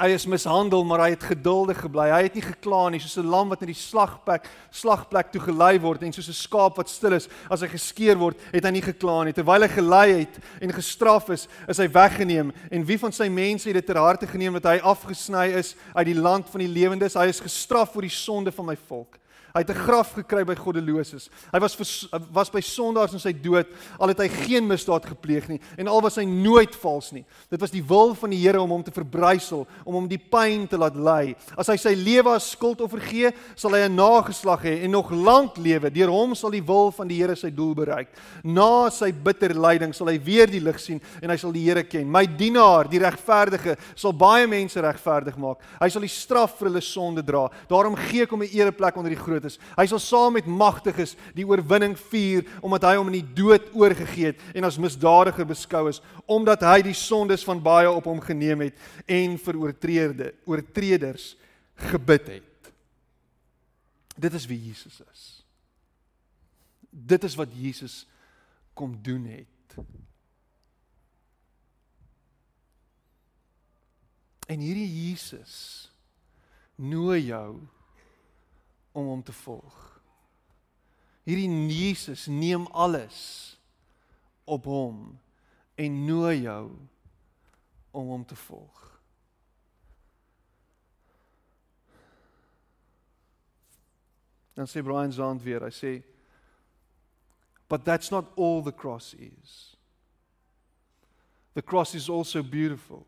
Hy 0.00 0.14
is 0.16 0.24
mishandel, 0.24 0.80
maar 0.88 1.02
hy 1.04 1.10
het 1.12 1.24
geduldig 1.28 1.82
gebly. 1.84 2.06
Hy 2.08 2.22
het 2.24 2.36
nie 2.38 2.44
gekla 2.44 2.86
nie, 2.88 3.00
soos 3.02 3.18
'n 3.20 3.28
lam 3.28 3.50
wat 3.52 3.60
na 3.60 3.66
die 3.68 3.76
slagplek 3.76 4.48
slagplek 4.72 5.30
toe 5.30 5.42
gelei 5.44 5.78
word 5.78 6.02
en 6.02 6.12
soos 6.12 6.28
'n 6.28 6.32
skaap 6.32 6.76
wat 6.76 6.88
stil 6.88 7.12
is 7.12 7.28
as 7.50 7.60
hy 7.60 7.68
geskeer 7.68 8.16
word, 8.16 8.38
het 8.50 8.64
hy 8.64 8.70
nie 8.70 8.80
gekla 8.80 9.24
nie. 9.24 9.32
Terwyl 9.32 9.60
hy 9.60 9.68
gelei 9.68 10.18
het 10.20 10.38
en 10.62 10.72
gestraf 10.72 11.28
is, 11.28 11.48
is 11.68 11.76
hy 11.76 11.86
weggeneem. 11.86 12.50
En 12.70 12.84
wie 12.84 12.98
van 12.98 13.12
sy 13.12 13.28
mense 13.28 13.68
het 13.68 13.74
dit 13.74 13.86
ter 13.86 13.96
harte 13.98 14.26
geneem 14.26 14.54
dat 14.54 14.64
hy 14.72 14.80
afgesny 14.80 15.52
is 15.52 15.76
uit 15.94 16.06
die 16.06 16.20
land 16.20 16.48
van 16.48 16.60
die 16.60 16.68
lewendes? 16.68 17.14
Hy 17.14 17.26
is 17.28 17.40
gestraf 17.40 17.92
vir 17.92 18.02
die 18.02 18.16
sonde 18.16 18.52
van 18.52 18.66
my 18.66 18.76
volk. 18.88 19.18
Hy 19.54 19.60
het 19.64 19.70
'n 19.70 19.82
graf 19.86 20.12
gekry 20.14 20.44
by 20.44 20.54
goddeloses. 20.54 21.28
Hy 21.52 21.58
was 21.58 21.74
vers, 21.74 22.08
was 22.32 22.50
by 22.50 22.60
sondaars 22.60 23.12
in 23.12 23.18
sy 23.18 23.32
dood, 23.32 23.66
al 23.98 24.08
het 24.08 24.18
hy 24.18 24.28
geen 24.28 24.66
misdaad 24.66 25.06
gepleeg 25.06 25.48
nie 25.48 25.60
en 25.76 25.88
al 25.88 26.00
was 26.00 26.16
hy 26.16 26.24
nooit 26.24 26.74
vals 26.74 27.12
nie. 27.12 27.24
Dit 27.50 27.60
was 27.60 27.70
die 27.70 27.82
wil 27.82 28.14
van 28.14 28.30
die 28.30 28.40
Here 28.40 28.60
om 28.60 28.70
hom 28.70 28.82
te 28.82 28.90
verbrysel, 28.90 29.66
om 29.84 29.94
hom 29.94 30.08
die 30.08 30.18
pyn 30.18 30.66
te 30.68 30.78
laat 30.78 30.96
ly. 30.96 31.36
As 31.56 31.68
hy 31.68 31.76
sy 31.76 31.94
lewe 31.94 32.34
as 32.34 32.50
skuldoffer 32.50 33.00
gee, 33.00 33.32
sal 33.54 33.72
hy 33.72 33.88
'n 33.88 33.96
nageslag 33.96 34.62
hê 34.62 34.84
en 34.84 34.90
nog 34.90 35.10
lank 35.10 35.56
lewe. 35.56 35.90
Deur 35.90 36.08
hom 36.08 36.34
sal 36.34 36.50
die 36.50 36.62
wil 36.62 36.90
van 36.90 37.08
die 37.08 37.20
Here 37.20 37.36
sy 37.36 37.50
doel 37.50 37.74
bereik. 37.74 38.08
Na 38.44 38.88
sy 38.90 39.12
bitter 39.12 39.54
lyding 39.54 39.92
sal 39.94 40.08
hy 40.08 40.18
weer 40.18 40.46
die 40.46 40.60
lig 40.60 40.78
sien 40.80 41.00
en 41.22 41.30
hy 41.30 41.36
sal 41.36 41.52
die 41.52 41.64
Here 41.64 41.82
ken. 41.82 42.10
My 42.10 42.26
dienaar, 42.26 42.88
die 42.88 42.98
regverdige, 42.98 43.76
sal 43.94 44.12
baie 44.12 44.46
mense 44.46 44.80
regverdig 44.80 45.36
maak. 45.36 45.58
Hy 45.80 45.88
sal 45.88 46.02
die 46.02 46.08
straf 46.08 46.58
vir 46.58 46.68
hulle 46.68 46.80
sonde 46.80 47.22
dra. 47.22 47.48
Daarom 47.68 47.96
gee 47.96 48.22
ek 48.22 48.30
hom 48.30 48.42
'n 48.42 48.48
ereplek 48.52 48.96
onder 48.96 49.10
die 49.10 49.22
grootes. 49.40 49.58
Hy 49.76 49.86
sal 49.88 50.00
saam 50.02 50.36
met 50.36 50.46
magtiges 50.46 51.16
die 51.34 51.46
oorwinning 51.46 51.96
vier 52.10 52.46
omdat 52.60 52.84
hy 52.84 52.96
hom 52.98 53.08
in 53.08 53.20
die 53.20 53.34
dood 53.34 53.70
oorgegee 53.74 54.32
het 54.32 54.40
en 54.54 54.64
as 54.64 54.78
misdadiger 54.78 55.46
beskou 55.48 55.88
is 55.88 56.00
omdat 56.26 56.62
hy 56.62 56.80
die 56.84 56.96
sondes 56.96 57.44
van 57.44 57.62
baie 57.62 57.90
op 57.90 58.04
hom 58.04 58.20
geneem 58.20 58.66
het 58.66 58.76
en 59.08 59.38
vir 59.38 59.56
oortreerde 59.56 60.32
oortreders 60.46 61.34
gebid 61.90 62.28
het. 62.28 62.72
Dit 64.20 64.34
is 64.34 64.46
wie 64.46 64.60
Jesus 64.60 65.00
is. 65.00 65.26
Dit 66.90 67.24
is 67.24 67.36
wat 67.38 67.48
Jesus 67.54 68.04
kom 68.74 68.98
doen 69.02 69.24
het. 69.24 69.76
En 74.50 74.58
hierdie 74.58 74.88
Jesus 74.88 75.88
nooi 76.80 77.28
jou 77.30 77.60
om 78.92 79.06
hom 79.06 79.22
te 79.22 79.32
volg. 79.32 79.86
Hierdie 81.28 81.50
Jesus 81.70 82.26
neem 82.26 82.66
alles 82.66 83.20
op 84.44 84.64
hom 84.64 85.18
en 85.78 86.04
nooi 86.06 86.42
jou 86.42 86.64
om 87.90 88.06
hom 88.14 88.24
te 88.24 88.36
volg. 88.36 88.86
Dan 94.54 94.68
sê 94.68 94.82
Brian 94.84 95.12
Zand 95.12 95.42
weer, 95.42 95.64
hy 95.64 95.74
sê 95.74 95.92
but 97.70 97.84
that's 97.84 98.10
not 98.10 98.32
all 98.34 98.62
the 98.62 98.74
cross 98.74 99.14
is. 99.14 99.76
The 101.54 101.62
cross 101.62 101.94
is 101.94 102.08
also 102.08 102.42
beautiful. 102.42 103.06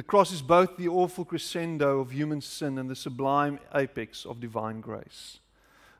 The 0.00 0.06
cross 0.06 0.32
is 0.32 0.40
both 0.40 0.78
the 0.78 0.88
awful 0.88 1.26
crescendo 1.26 2.00
of 2.00 2.10
human 2.10 2.40
sin 2.40 2.78
and 2.78 2.88
the 2.88 2.96
sublime 2.96 3.58
apex 3.74 4.24
of 4.24 4.40
divine 4.40 4.80
grace. 4.80 5.40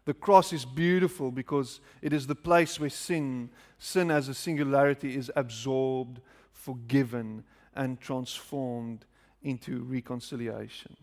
The 0.06 0.14
cross 0.14 0.54
is 0.54 0.64
beautiful 0.64 1.30
because 1.30 1.80
it 2.00 2.14
is 2.14 2.26
the 2.26 2.34
place 2.34 2.80
where 2.80 2.88
sin, 2.88 3.50
sin 3.78 4.10
as 4.10 4.28
a 4.28 4.32
singularity, 4.32 5.14
is 5.14 5.30
absorbed, 5.36 6.22
forgiven, 6.50 7.44
and 7.76 8.00
transformed 8.00 9.04
into 9.42 9.82
reconciliation. 9.82 10.96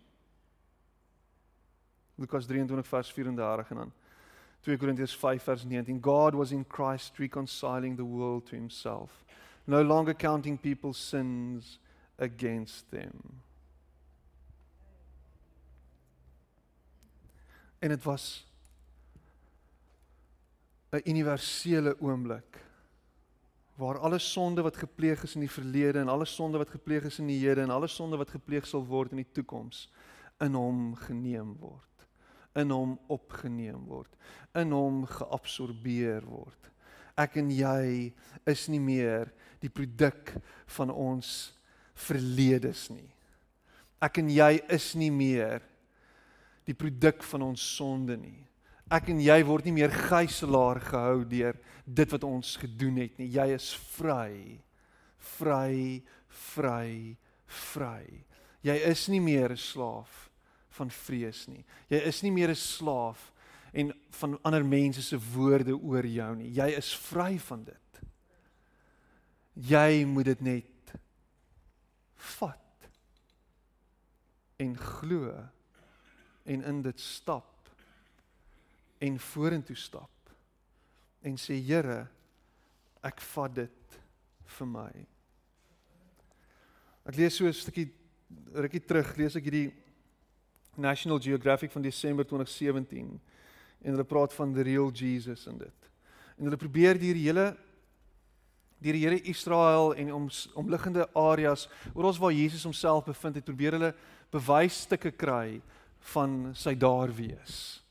Lukas 2.17 2.47
23 2.47 2.81
vers 2.81 3.11
34 3.11 3.65
en 3.69 3.77
dan 3.77 3.91
2 4.63 4.75
Korintiërs 4.75 5.13
5 5.13 5.43
vers 5.43 5.65
19 5.65 5.99
God 5.99 6.33
was 6.33 6.51
in 6.51 6.65
Christ 6.65 7.19
reconciling 7.19 7.95
the 7.95 8.05
world 8.05 8.47
to 8.47 8.55
himself 8.55 9.23
no 9.67 9.83
longer 9.83 10.15
counting 10.15 10.57
people's 10.57 10.97
sins 10.97 11.77
against 12.17 12.85
them. 12.89 13.41
En 17.79 17.89
dit 17.89 18.03
was 18.03 18.47
'n 20.89 21.01
universele 21.03 21.99
oomblik 22.01 22.65
waar 23.75 23.99
alle 23.99 24.19
sonde 24.19 24.61
wat 24.61 24.77
gepleeg 24.77 25.23
is 25.23 25.35
in 25.35 25.43
die 25.45 25.51
verlede 25.51 25.99
en 25.99 26.07
alle 26.07 26.25
sonde 26.25 26.57
wat 26.57 26.69
gepleeg 26.69 27.03
is 27.03 27.19
in 27.19 27.27
die 27.27 27.39
hede 27.39 27.61
en 27.61 27.69
alle 27.69 27.87
sonde 27.87 28.17
wat 28.17 28.29
gepleeg 28.29 28.65
sal 28.65 28.85
word 28.85 29.11
in 29.13 29.21
die 29.21 29.31
toekoms 29.31 29.91
in 30.41 30.53
hom 30.57 30.95
geneem 30.95 31.53
word 31.61 32.07
in 32.57 32.73
hom 32.73 32.95
opgeneem 33.07 33.83
word 33.85 34.15
in 34.57 34.73
hom 34.73 35.03
geabsorbeer 35.05 36.25
word 36.25 36.71
ek 37.17 37.37
en 37.41 37.51
jy 37.53 38.13
is 38.49 38.65
nie 38.73 38.81
meer 38.81 39.29
die 39.61 39.69
produk 39.69 40.33
van 40.77 40.89
ons 40.89 41.53
verledes 41.97 42.87
nie. 42.93 43.09
Ek 44.03 44.19
en 44.21 44.29
jy 44.29 44.51
is 44.73 44.91
nie 44.95 45.11
meer 45.11 45.63
die 46.67 46.75
produk 46.77 47.23
van 47.31 47.47
ons 47.47 47.63
sonde 47.77 48.17
nie. 48.19 48.43
Ek 48.93 49.09
en 49.11 49.19
jy 49.19 49.37
word 49.47 49.65
nie 49.67 49.75
meer 49.79 49.91
gijslaar 49.91 50.79
gehou 50.83 51.23
deur 51.27 51.57
dit 51.83 52.13
wat 52.13 52.23
ons 52.27 52.53
gedoen 52.61 53.01
het 53.01 53.17
nie. 53.19 53.31
Jy 53.33 53.47
is 53.55 53.71
vry. 53.95 54.59
Vry, 55.37 56.03
vry, 56.53 57.17
vry. 57.47 58.03
Jy 58.63 58.77
is 58.87 59.07
nie 59.09 59.21
meer 59.23 59.51
'n 59.51 59.57
slaaf 59.57 60.29
van 60.69 60.89
vrees 60.89 61.47
nie. 61.47 61.65
Jy 61.89 62.01
is 62.07 62.23
nie 62.23 62.31
meer 62.31 62.49
'n 62.49 62.55
slaaf 62.55 63.31
en 63.73 63.93
van 64.11 64.39
ander 64.43 64.65
mense 64.65 65.01
se 65.01 65.17
woorde 65.17 65.75
oor 65.75 66.05
jou 66.05 66.35
nie. 66.35 66.49
Jy 66.49 66.77
is 66.77 66.93
vry 66.95 67.37
van 67.37 67.63
dit. 67.63 68.01
Jy 69.53 70.05
moet 70.05 70.25
dit 70.25 70.41
net 70.41 70.65
vat 72.17 72.89
en 74.57 74.77
glo 74.77 75.33
en 76.47 76.63
in 76.63 76.81
dit 76.81 76.99
stap 76.99 77.69
en 78.97 79.19
vorentoe 79.19 79.77
stap 79.77 80.31
en 81.21 81.37
sê 81.37 81.57
Here 81.61 82.07
ek 83.05 83.21
vat 83.33 83.53
dit 83.55 83.99
vir 84.57 84.69
my. 84.69 84.91
Ek 87.07 87.15
lees 87.15 87.35
so 87.35 87.45
'n 87.45 87.53
stukkie 87.53 87.91
rukkie 88.53 88.83
terug 88.83 89.15
lees 89.17 89.35
ek 89.35 89.43
hierdie 89.43 89.73
National 90.77 91.19
Geographic 91.19 91.71
van 91.71 91.81
Desember 91.81 92.25
2017 92.25 93.19
en 93.81 93.91
hulle 93.91 94.03
praat 94.03 94.33
van 94.33 94.53
the 94.53 94.63
real 94.63 94.91
Jesus 94.91 95.47
in 95.47 95.57
dit. 95.57 95.89
En 96.37 96.45
hulle 96.45 96.57
probeer 96.57 96.99
die 96.99 97.13
hele 97.13 97.57
deur 98.83 98.93
die 98.93 99.03
Here 99.05 99.21
Israel 99.29 99.93
en 99.97 100.11
om 100.13 100.27
omliggende 100.59 101.07
areas 101.17 101.67
oral 101.93 102.17
waar 102.21 102.35
Jesus 102.35 102.63
homself 102.63 103.05
bevind 103.05 103.39
het, 103.39 103.45
probeer 103.45 103.77
hulle 103.77 103.93
bewysstukke 104.33 105.11
kry 105.11 105.61
van 106.13 106.51
sy 106.55 106.75
daar 106.75 107.11
wees. 107.15 107.81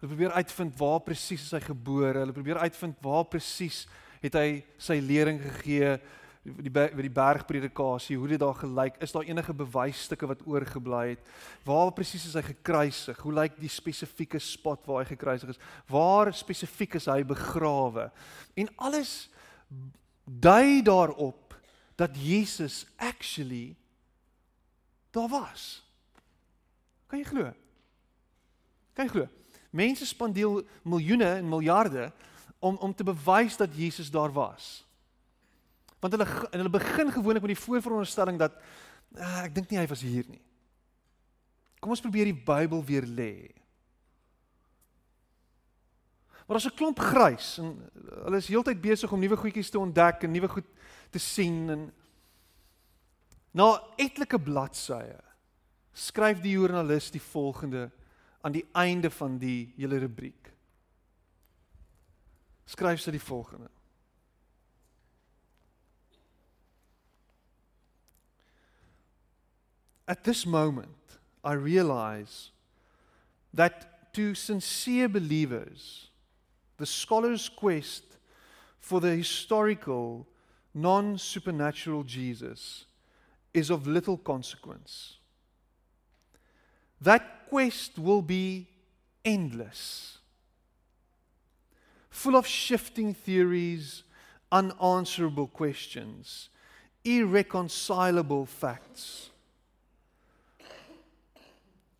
Hulle 0.00 0.14
probeer 0.14 0.38
uitvind 0.38 0.78
waar 0.80 1.00
presies 1.06 1.50
hy 1.54 1.60
gebore, 1.62 2.24
hulle 2.24 2.34
probeer 2.34 2.62
uitvind 2.64 2.98
waar 3.04 3.28
presies 3.30 3.84
het 4.22 4.34
hy 4.38 4.62
sy 4.80 4.98
lering 5.02 5.40
gegee 5.42 5.96
die 6.42 6.72
by 6.74 6.88
die 6.98 7.12
bergpredikasie, 7.12 8.16
hoe 8.18 8.32
dit 8.32 8.40
daar 8.42 8.56
gelyk, 8.58 8.96
is 9.04 9.12
daar 9.14 9.28
enige 9.28 9.54
bewysstukke 9.54 10.26
wat 10.26 10.40
oorgebly 10.50 11.12
het? 11.12 11.28
Waar 11.66 11.92
presies 11.94 12.24
is 12.26 12.34
hy 12.34 12.42
gekruisig? 12.48 13.20
Hoe 13.22 13.34
lyk 13.36 13.60
die 13.62 13.70
spesifieke 13.70 14.40
spot 14.42 14.82
waar 14.90 15.04
hy 15.04 15.12
gekruisig 15.12 15.52
is? 15.54 15.60
Waar 15.90 16.32
spesifiek 16.34 16.98
is 16.98 17.06
hy 17.06 17.20
begrawe? 17.26 18.08
En 18.58 18.72
alles 18.88 19.30
dui 20.24 20.82
daarop 20.82 21.56
dat 21.94 22.16
Jesus 22.16 22.86
actually 22.96 23.76
daar 25.10 25.28
was. 25.28 25.84
Kan 27.06 27.18
jy 27.18 27.24
glo? 27.24 27.52
Kan 28.92 29.06
jy 29.06 29.10
glo? 29.12 29.28
Mense 29.70 30.06
spandeer 30.06 30.64
miljoene 30.82 31.28
en 31.40 31.48
miljarde 31.48 32.12
om 32.58 32.76
om 32.76 32.94
te 32.94 33.04
bewys 33.04 33.56
dat 33.56 33.76
Jesus 33.76 34.10
daar 34.10 34.32
was. 34.32 34.84
Want 36.00 36.16
hulle 36.16 36.26
en 36.50 36.58
hulle 36.58 36.70
begin 36.70 37.12
gewoonlik 37.12 37.44
met 37.44 37.54
die 37.54 37.64
voorveronderstelling 37.64 38.38
dat 38.38 38.56
uh, 39.16 39.44
ek 39.44 39.54
dink 39.54 39.70
nie 39.70 39.78
hy 39.78 39.86
was 39.90 40.02
hier 40.02 40.26
nie. 40.28 40.40
Kom 41.82 41.92
ons 41.94 42.02
probeer 42.02 42.30
die 42.30 42.42
Bybel 42.46 42.84
weer 42.86 43.06
lê. 43.06 43.50
Maar 46.52 46.60
as 46.60 46.66
'n 46.68 46.76
klomp 46.76 46.98
grys 46.98 47.58
en 47.58 47.90
hulle 48.24 48.36
is 48.36 48.48
heeltyd 48.48 48.80
besig 48.80 49.12
om 49.12 49.20
nuwe 49.20 49.36
goedjies 49.36 49.70
te 49.70 49.78
ontdek 49.78 50.22
en 50.22 50.30
nuwe 50.30 50.48
goed 50.48 50.66
te 51.10 51.18
sien 51.18 51.70
en 51.70 51.92
na 53.50 53.80
etlike 53.96 54.36
bladsye 54.38 55.16
skryf 55.92 56.40
die 56.40 56.52
joernalis 56.52 57.10
die 57.10 57.22
volgende 57.22 57.90
aan 58.40 58.52
die 58.52 58.66
einde 58.72 59.10
van 59.10 59.38
die 59.38 59.72
hele 59.76 59.98
rubriek. 59.98 60.52
Skryf 62.64 63.00
sy 63.00 63.10
die 63.10 63.20
volgende. 63.20 63.70
At 70.04 70.22
this 70.24 70.44
moment 70.44 71.18
I 71.44 71.56
realize 71.56 72.52
that 73.54 73.88
to 74.12 74.34
sincere 74.34 75.08
believers 75.08 76.11
the 76.82 76.86
scholar's 76.86 77.48
quest 77.48 78.02
for 78.80 79.00
the 79.00 79.14
historical, 79.14 80.26
non 80.74 81.16
supernatural 81.16 82.02
Jesus 82.02 82.86
is 83.54 83.70
of 83.70 83.86
little 83.86 84.16
consequence. 84.18 85.18
That 87.00 87.48
quest 87.48 88.00
will 88.00 88.20
be 88.20 88.66
endless. 89.24 90.18
Full 92.10 92.34
of 92.34 92.48
shifting 92.48 93.14
theories, 93.14 94.02
unanswerable 94.50 95.46
questions, 95.46 96.48
irreconcilable 97.04 98.44
facts. 98.44 99.30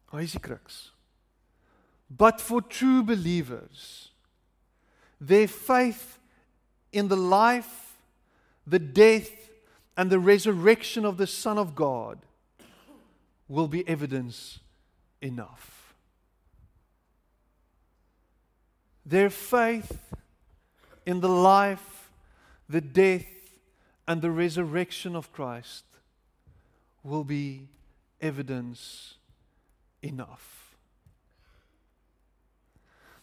Hy 0.08 0.22
is. 0.22 0.90
But 2.10 2.40
for 2.40 2.60
true 2.60 3.04
believers, 3.04 4.08
their 5.22 5.46
faith 5.46 6.18
in 6.92 7.06
the 7.06 7.16
life, 7.16 7.94
the 8.66 8.80
death, 8.80 9.30
and 9.96 10.10
the 10.10 10.18
resurrection 10.18 11.04
of 11.04 11.16
the 11.16 11.26
Son 11.26 11.58
of 11.58 11.74
God 11.74 12.18
will 13.48 13.68
be 13.68 13.86
evidence 13.88 14.58
enough. 15.20 15.94
Their 19.06 19.30
faith 19.30 20.12
in 21.06 21.20
the 21.20 21.28
life, 21.28 22.10
the 22.68 22.80
death, 22.80 23.26
and 24.08 24.22
the 24.22 24.30
resurrection 24.30 25.14
of 25.14 25.32
Christ 25.32 25.84
will 27.04 27.24
be 27.24 27.68
evidence 28.20 29.14
enough. 30.02 30.61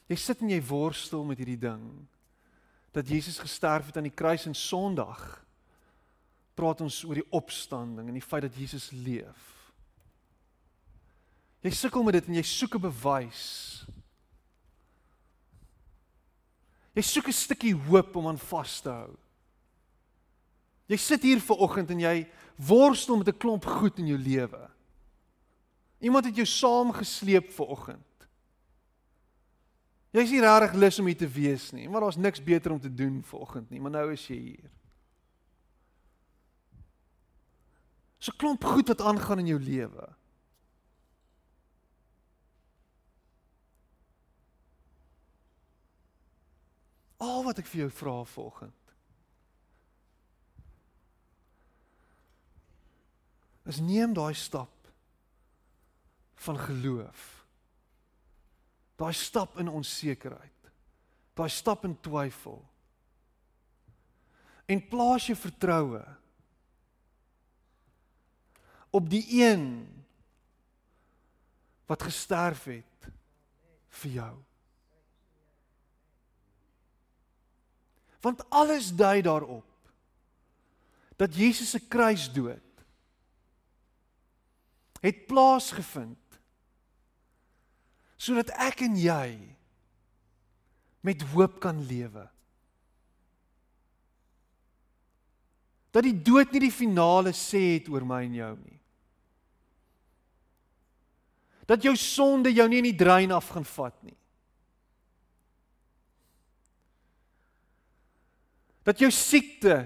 Jy 0.09 0.17
sit 0.17 0.41
en 0.41 0.49
jy 0.49 0.61
worstel 0.65 1.23
met 1.27 1.37
hierdie 1.37 1.59
ding 1.59 1.83
dat 2.95 3.09
Jesus 3.09 3.37
gesterf 3.37 3.91
het 3.91 3.99
aan 3.99 4.07
die 4.09 4.15
kruis 4.15 4.47
en 4.49 4.57
Sondag 4.57 5.21
praat 6.57 6.81
ons 6.81 7.03
oor 7.05 7.19
die 7.21 7.29
opstanding 7.35 8.09
en 8.09 8.17
die 8.17 8.25
feit 8.25 8.47
dat 8.47 8.57
Jesus 8.57 8.89
leef. 8.91 9.45
Jy 11.61 11.71
sukkel 11.75 12.03
met 12.07 12.17
dit 12.17 12.29
en 12.31 12.39
jy 12.39 12.43
soek 12.47 12.75
'n 12.75 12.87
bewys. 12.87 13.85
Jy 16.95 17.03
soek 17.03 17.27
'n 17.27 17.31
stukkie 17.45 17.75
hoop 17.75 18.15
om 18.15 18.27
aan 18.27 18.41
vas 18.49 18.81
te 18.81 18.89
hou. 18.89 19.15
Jy 20.87 20.97
sit 20.97 21.21
hier 21.21 21.39
ver 21.39 21.61
oggend 21.61 21.91
en 21.91 21.99
jy 21.99 22.27
worstel 22.57 23.17
met 23.17 23.27
'n 23.27 23.37
klomp 23.37 23.65
goed 23.65 23.99
in 23.99 24.07
jou 24.07 24.17
lewe. 24.17 24.69
Iemand 26.01 26.25
het 26.25 26.35
jou 26.35 26.45
saamgesleep 26.45 27.51
ver 27.51 27.67
oggend. 27.67 28.08
Jy's 30.11 30.31
nie 30.33 30.41
regtig 30.41 30.73
lus 30.81 30.97
om 30.99 31.05
hier 31.05 31.17
te 31.17 31.29
wees 31.29 31.69
nie, 31.71 31.85
maar 31.89 32.01
daar's 32.01 32.17
niks 32.17 32.41
beter 32.43 32.73
om 32.73 32.79
te 32.81 32.93
doen 32.93 33.21
vanoggend 33.23 33.69
nie, 33.69 33.81
maar 33.81 33.93
nou 33.93 34.07
is 34.13 34.25
jy 34.27 34.37
hier. 34.37 34.71
So 38.19 38.33
klomp 38.35 38.65
goed 38.65 38.89
wat 38.89 39.01
aangaan 39.05 39.39
in 39.45 39.53
jou 39.53 39.59
lewe. 39.61 40.07
Al 47.19 47.43
wat 47.45 47.61
ek 47.61 47.69
vir 47.69 47.85
jou 47.85 47.93
vra 48.01 48.17
vanoggend 48.33 48.75
is 53.69 53.77
neem 53.85 54.15
daai 54.17 54.33
stap 54.33 54.89
van 56.41 56.57
geloof 56.57 57.38
Daai 58.99 59.13
stap 59.15 59.57
in 59.59 59.71
onsekerheid. 59.71 60.71
Daai 61.33 61.49
stap 61.49 61.85
in 61.87 61.95
twyfel. 62.03 62.59
En 64.69 64.81
plaas 64.91 65.29
jou 65.29 65.37
vertroue 65.39 66.03
op 68.89 69.09
die 69.09 69.23
een 69.41 69.65
wat 71.89 72.03
gesterf 72.05 72.63
het 72.69 73.09
vir 74.01 74.11
jou. 74.11 74.33
Want 78.21 78.43
alles 78.49 78.91
dui 78.95 79.21
daarop 79.25 79.65
dat 81.19 81.35
Jesus 81.35 81.69
se 81.69 81.79
kruisdood 81.87 82.83
het 84.99 85.25
plaasgevind 85.27 86.28
sodat 88.19 88.51
ek 88.59 88.83
en 88.83 88.97
jy 88.99 89.29
met 91.07 91.23
hoop 91.31 91.61
kan 91.63 91.79
lewe. 91.87 92.25
Dat 95.95 96.05
die 96.05 96.17
dood 96.21 96.51
nie 96.51 96.67
die 96.67 96.73
finale 96.73 97.31
sê 97.33 97.79
het 97.79 97.87
oor 97.89 98.03
my 98.05 98.21
en 98.27 98.35
jou 98.35 98.51
nie. 98.59 98.77
Dat 101.69 101.85
jou 101.85 101.95
sonde 101.97 102.51
jou 102.51 102.65
nie 102.69 102.81
in 102.81 102.89
die 102.89 102.97
drein 102.97 103.31
af 103.33 103.51
gaan 103.53 103.65
vat 103.65 103.95
nie. 104.03 104.17
Dat 108.83 108.99
jou 108.99 109.09
siekte 109.13 109.83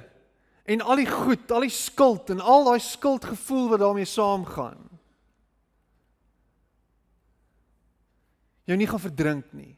en 0.64 0.82
al 0.82 1.02
die 1.04 1.10
goed, 1.10 1.52
al 1.52 1.68
die 1.68 1.76
skuld 1.76 2.32
en 2.32 2.40
al 2.40 2.66
daai 2.70 2.80
skuldgevoel 2.82 3.74
wat 3.74 3.84
daarmee 3.84 4.08
saamgaan 4.08 4.80
jou 8.64 8.78
nie 8.78 8.88
gaan 8.88 9.04
verdrink 9.04 9.52
nie. 9.52 9.76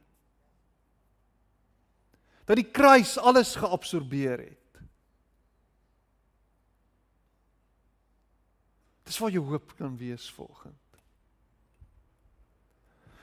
Dat 2.45 2.59
die 2.59 2.69
kruis 2.69 3.17
alles 3.17 3.55
geabsorbeer 3.57 4.39
het. 4.39 4.81
Dis 9.05 9.17
waar 9.21 9.33
jou 9.33 9.45
hoop 9.45 9.73
kan 9.77 9.97
wees 9.97 10.29
volgens. 10.29 10.73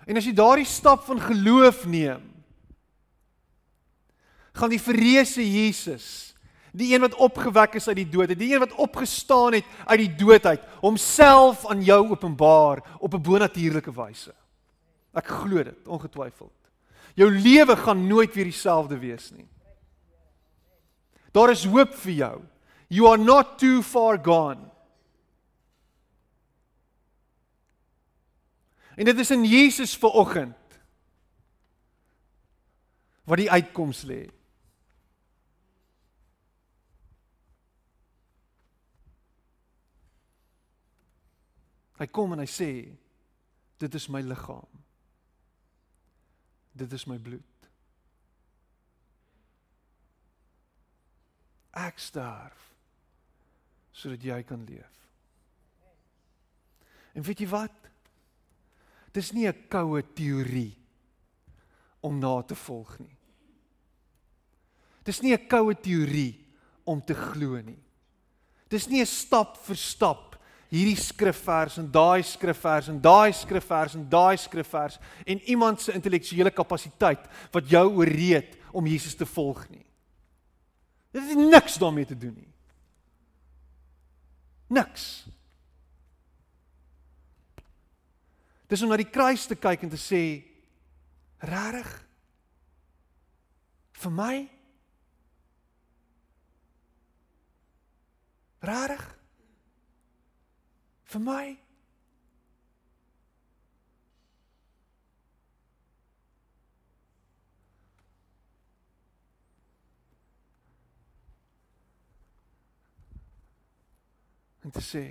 En 0.06 0.18
as 0.18 0.26
jy 0.26 0.34
daardie 0.34 0.66
stap 0.66 1.04
van 1.06 1.20
geloof 1.22 1.84
neem, 1.86 2.24
gaan 4.58 4.72
die 4.72 4.82
verreëse 4.82 5.44
Jesus, 5.46 6.06
die 6.72 6.90
een 6.92 7.04
wat 7.04 7.14
opgewek 7.20 7.76
is 7.78 7.86
uit 7.88 8.00
die 8.00 8.08
dood, 8.08 8.32
die 8.36 8.50
een 8.52 8.64
wat 8.64 8.74
opgestaan 8.80 9.56
het 9.56 9.68
uit 9.86 10.02
die 10.02 10.14
dood 10.24 10.46
uit, 10.48 10.64
homself 10.82 11.66
aan 11.70 11.84
jou 11.84 12.00
openbaar 12.10 12.82
op 12.98 13.14
'n 13.14 13.22
bonatuurlike 13.22 13.92
wyse. 13.92 14.34
Ek 15.12 15.28
glo 15.28 15.62
dit, 15.64 15.88
ongetwyfeld. 15.88 16.56
Jou 17.18 17.28
lewe 17.28 17.76
gaan 17.76 18.06
nooit 18.08 18.32
weer 18.34 18.48
dieselfde 18.48 18.96
wees 18.98 19.30
nie. 19.36 19.48
Daar 21.32 21.52
is 21.52 21.64
hoop 21.68 21.92
vir 22.04 22.12
jou. 22.12 22.36
You 22.92 23.08
are 23.08 23.20
not 23.20 23.58
too 23.60 23.82
far 23.84 24.18
gone. 24.20 24.68
En 28.96 29.08
dit 29.08 29.18
is 29.18 29.30
in 29.32 29.44
Jesus 29.48 29.96
vir 29.96 30.12
oggend 30.20 30.58
wat 33.24 33.40
die 33.40 33.50
uitkoms 33.50 34.02
lê. 34.08 34.26
Hy 42.00 42.08
kom 42.10 42.34
en 42.34 42.42
hy 42.42 42.48
sê 42.50 42.70
dit 43.80 43.96
is 43.96 44.08
my 44.12 44.20
liggaam 44.26 44.68
dit 46.72 46.92
is 46.92 47.06
my 47.06 47.18
bloed. 47.18 47.68
Ek 51.72 52.00
sterf 52.00 52.68
sodat 53.92 54.24
jy 54.24 54.38
kan 54.48 54.64
leef. 54.64 54.92
En 57.12 57.24
weet 57.24 57.42
jy 57.44 57.48
wat? 57.52 57.76
Dis 59.12 59.32
nie 59.32 59.46
'n 59.46 59.68
koue 59.68 60.00
teorie 60.14 60.78
om 62.00 62.18
na 62.18 62.42
te 62.42 62.54
volg 62.54 62.98
nie. 62.98 63.16
Dis 65.04 65.20
nie 65.20 65.34
'n 65.34 65.48
koue 65.48 65.74
teorie 65.74 66.40
om 66.84 67.00
te 67.00 67.14
glo 67.14 67.60
nie. 67.60 67.82
Dis 68.68 68.88
nie 68.88 69.00
'n 69.00 69.06
stap 69.06 69.56
vir 69.66 69.76
stap 69.76 70.31
hierdie 70.72 70.96
skrifvers 70.96 71.76
en 71.82 71.90
daai 71.92 72.22
skrifvers 72.24 72.88
en 72.88 73.00
daai 73.04 73.32
skrifvers 73.36 73.96
en 73.98 74.06
daai 74.08 74.38
skrifvers 74.40 74.96
en 75.26 75.42
iemand 75.52 75.80
se 75.80 75.92
intellektuele 75.92 76.50
kapasiteit 76.50 77.26
wat 77.52 77.68
jou 77.68 77.84
ooreed 77.98 78.56
om 78.72 78.88
Jesus 78.88 79.14
te 79.14 79.28
volg 79.28 79.66
nie. 79.68 79.84
Dit 81.12 81.28
het 81.28 81.38
niks 81.38 81.76
daarmee 81.76 82.08
te 82.08 82.16
doen 82.16 82.32
nie. 82.32 82.48
Niks. 84.72 85.26
Dis 88.72 88.80
om 88.82 88.88
na 88.88 88.96
die 88.96 89.10
kruis 89.12 89.44
te 89.44 89.58
kyk 89.60 89.84
en 89.84 89.92
te 89.92 90.00
sê 90.00 90.22
rarig 91.44 91.90
vir 94.00 94.14
my 94.16 94.36
rarig 98.62 99.02
vir 101.12 101.22
my. 101.26 101.44
En 114.62 114.70
te 114.70 114.80
sê 114.80 115.04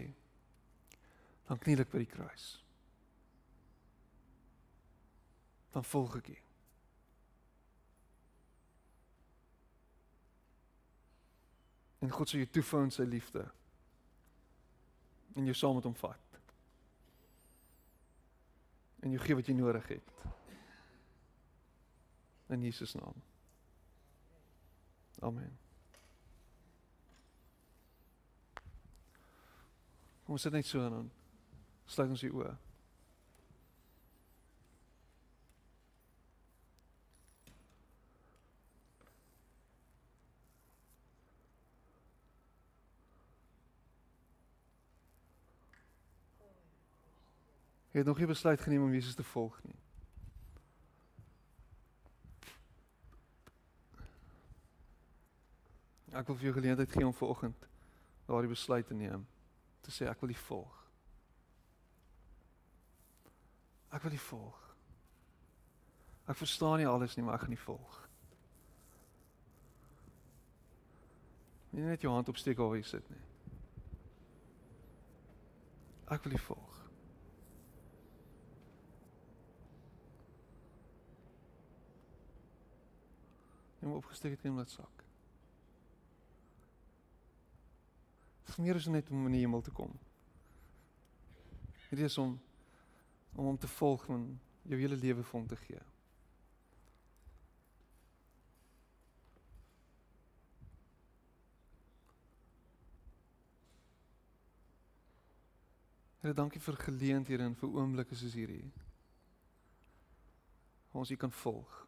dan 1.47 1.59
kniel 1.59 1.83
ek 1.83 1.91
by 1.91 2.05
die 2.05 2.11
kruis. 2.11 2.51
dan 5.71 5.83
volg 5.83 6.15
ek 6.19 6.27
U. 6.27 6.37
En 12.01 12.11
God 12.11 12.29
sal 12.29 12.41
jou 12.41 12.49
toevou 12.57 12.83
in 12.87 12.93
sy 12.93 13.05
liefde. 13.07 13.45
En 15.34 15.47
jou 15.47 15.55
saam 15.55 15.75
met 15.75 15.84
hom 15.84 15.95
vat. 15.95 16.39
En 19.01 19.13
jou 19.13 19.21
gee 19.23 19.36
wat 19.36 19.47
jy 19.47 19.55
nodig 19.57 19.88
het. 19.88 20.13
In 22.51 22.61
Jesus 22.61 22.93
naam. 22.93 23.15
Amen. 25.21 25.57
Kom 30.25 30.36
ons 30.38 30.43
sit 30.47 30.53
net 30.53 30.67
so 30.67 30.84
en 30.86 30.97
dan 30.97 31.07
sluit 31.86 32.09
ons 32.09 32.25
die 32.25 32.34
oë. 32.34 32.51
Jy 47.91 47.99
het 47.99 48.07
nog 48.07 48.17
nie 48.17 48.27
besluit 48.27 48.61
geneem 48.61 48.83
om 48.83 48.93
Jesus 48.93 49.15
te 49.15 49.23
volg 49.23 49.57
nie. 49.63 49.75
Ek 56.11 56.27
wil 56.27 56.35
vir 56.35 56.49
jou 56.49 56.55
geleentheid 56.55 56.91
gee 56.91 57.07
om 57.07 57.15
vanoggend 57.15 57.67
daardie 58.27 58.51
besluit 58.51 58.87
te 58.87 58.95
neem 58.95 59.27
te 59.81 59.91
sê 59.91 60.07
ek 60.07 60.21
wil 60.21 60.31
U 60.31 60.37
volg. 60.45 60.79
Ek 63.91 64.03
wil 64.05 64.15
U 64.15 64.21
volg. 64.27 64.59
Ek 66.31 66.39
verstaan 66.39 66.79
nie 66.79 66.87
alles 66.87 67.15
nie, 67.17 67.25
maar 67.25 67.39
ek 67.39 67.47
gaan 67.47 67.57
U 67.57 67.61
volg. 67.65 67.97
Nie 71.71 71.87
net 71.87 72.03
jou 72.03 72.11
hand 72.13 72.29
opsteek 72.31 72.59
waar 72.59 72.75
jy 72.77 72.83
sit 72.87 73.07
nie. 73.11 73.23
Ek 76.11 76.23
wil 76.27 76.35
U 76.39 76.43
volg. 76.47 76.70
Jy 83.82 83.88
moet 83.89 83.97
opgesteek 83.97 84.38
het 84.38 84.45
in 84.45 84.55
my 84.55 84.65
sak. 84.69 85.03
Dit 88.45 88.53
is 88.53 88.61
meer 88.61 88.77
as 88.77 88.86
net 88.86 89.09
om 89.09 89.25
in 89.25 89.38
die 89.38 89.41
hemel 89.41 89.61
te 89.65 89.73
kom. 89.73 89.93
Dit 91.89 91.99
is 91.99 92.17
om 92.17 92.39
om 93.32 93.45
hom 93.45 93.57
te 93.57 93.67
volg 93.67 94.09
en 94.11 94.25
jou 94.67 94.77
hele 94.79 94.95
lewe 94.99 95.23
vir 95.23 95.39
hom 95.39 95.47
te 95.47 95.55
gee. 95.55 95.79
Here, 106.21 106.36
dankie 106.38 106.61
vir 106.61 106.75
geleenthede 106.84 107.47
en 107.47 107.55
vir 107.57 107.71
oomblikke 107.79 108.15
soos 108.19 108.36
hierdie. 108.38 108.67
Ons 110.91 111.09
U 111.09 111.17
kan 111.17 111.32
volg. 111.34 111.79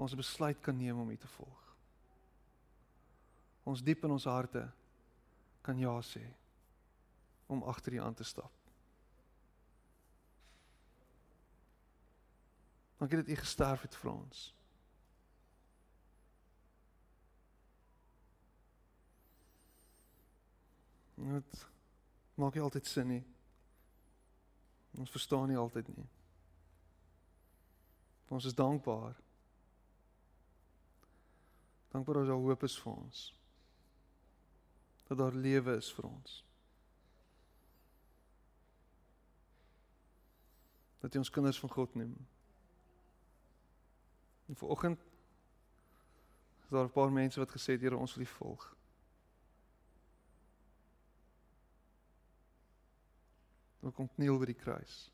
Ons 0.00 0.16
besluit 0.16 0.60
kan 0.64 0.76
neem 0.76 0.98
om 0.98 1.10
U 1.10 1.16
te 1.16 1.28
volg. 1.28 1.64
Ons 3.68 3.82
diep 3.84 4.04
in 4.04 4.14
ons 4.14 4.24
harte 4.24 4.62
kan 5.60 5.78
ja 5.78 5.92
sê 6.00 6.22
om 7.52 7.60
agter 7.68 7.98
U 7.98 8.00
aan 8.00 8.16
te 8.16 8.24
stap. 8.24 8.54
Dankie 12.96 13.20
dat 13.20 13.28
U 13.28 13.36
gesterf 13.42 13.84
het 13.84 14.00
vir 14.00 14.12
ons. 14.12 14.48
Dit 21.20 21.66
maak 22.40 22.56
nie 22.56 22.64
altyd 22.64 22.88
sin 22.88 23.12
nie. 23.12 23.24
Ons 24.96 25.12
verstaan 25.12 25.50
nie 25.52 25.60
altyd 25.60 25.88
nie. 25.92 26.08
Ons 28.32 28.48
is 28.48 28.56
dankbaar. 28.56 29.18
Dankbaar 31.90 32.14
dat 32.14 32.26
daar 32.26 32.36
hoop 32.36 32.62
is 32.62 32.78
vir 32.78 32.92
ons. 32.92 33.22
Dat 35.06 35.18
daar 35.18 35.34
lewe 35.34 35.76
is 35.76 35.92
vir 35.92 36.06
ons. 36.06 36.44
Dat 41.00 41.12
jy 41.12 41.18
ons 41.18 41.32
kinders 41.34 41.58
van 41.58 41.70
God 41.70 41.94
neem. 41.98 42.14
En 44.46 44.56
vanoggend 44.56 45.00
is 46.62 46.68
daar 46.68 46.84
'n 46.84 46.92
paar 46.92 47.12
mense 47.12 47.38
wat 47.38 47.50
gesê 47.50 47.72
het 47.72 47.80
Here 47.80 47.96
ons 47.96 48.14
wil 48.14 48.24
U 48.24 48.26
volg. 48.26 48.76
Dan 53.80 53.92
kom 53.92 54.08
kniel 54.14 54.38
by 54.38 54.44
die 54.44 54.54
kruis. 54.54 55.10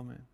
Amen. 0.00 0.29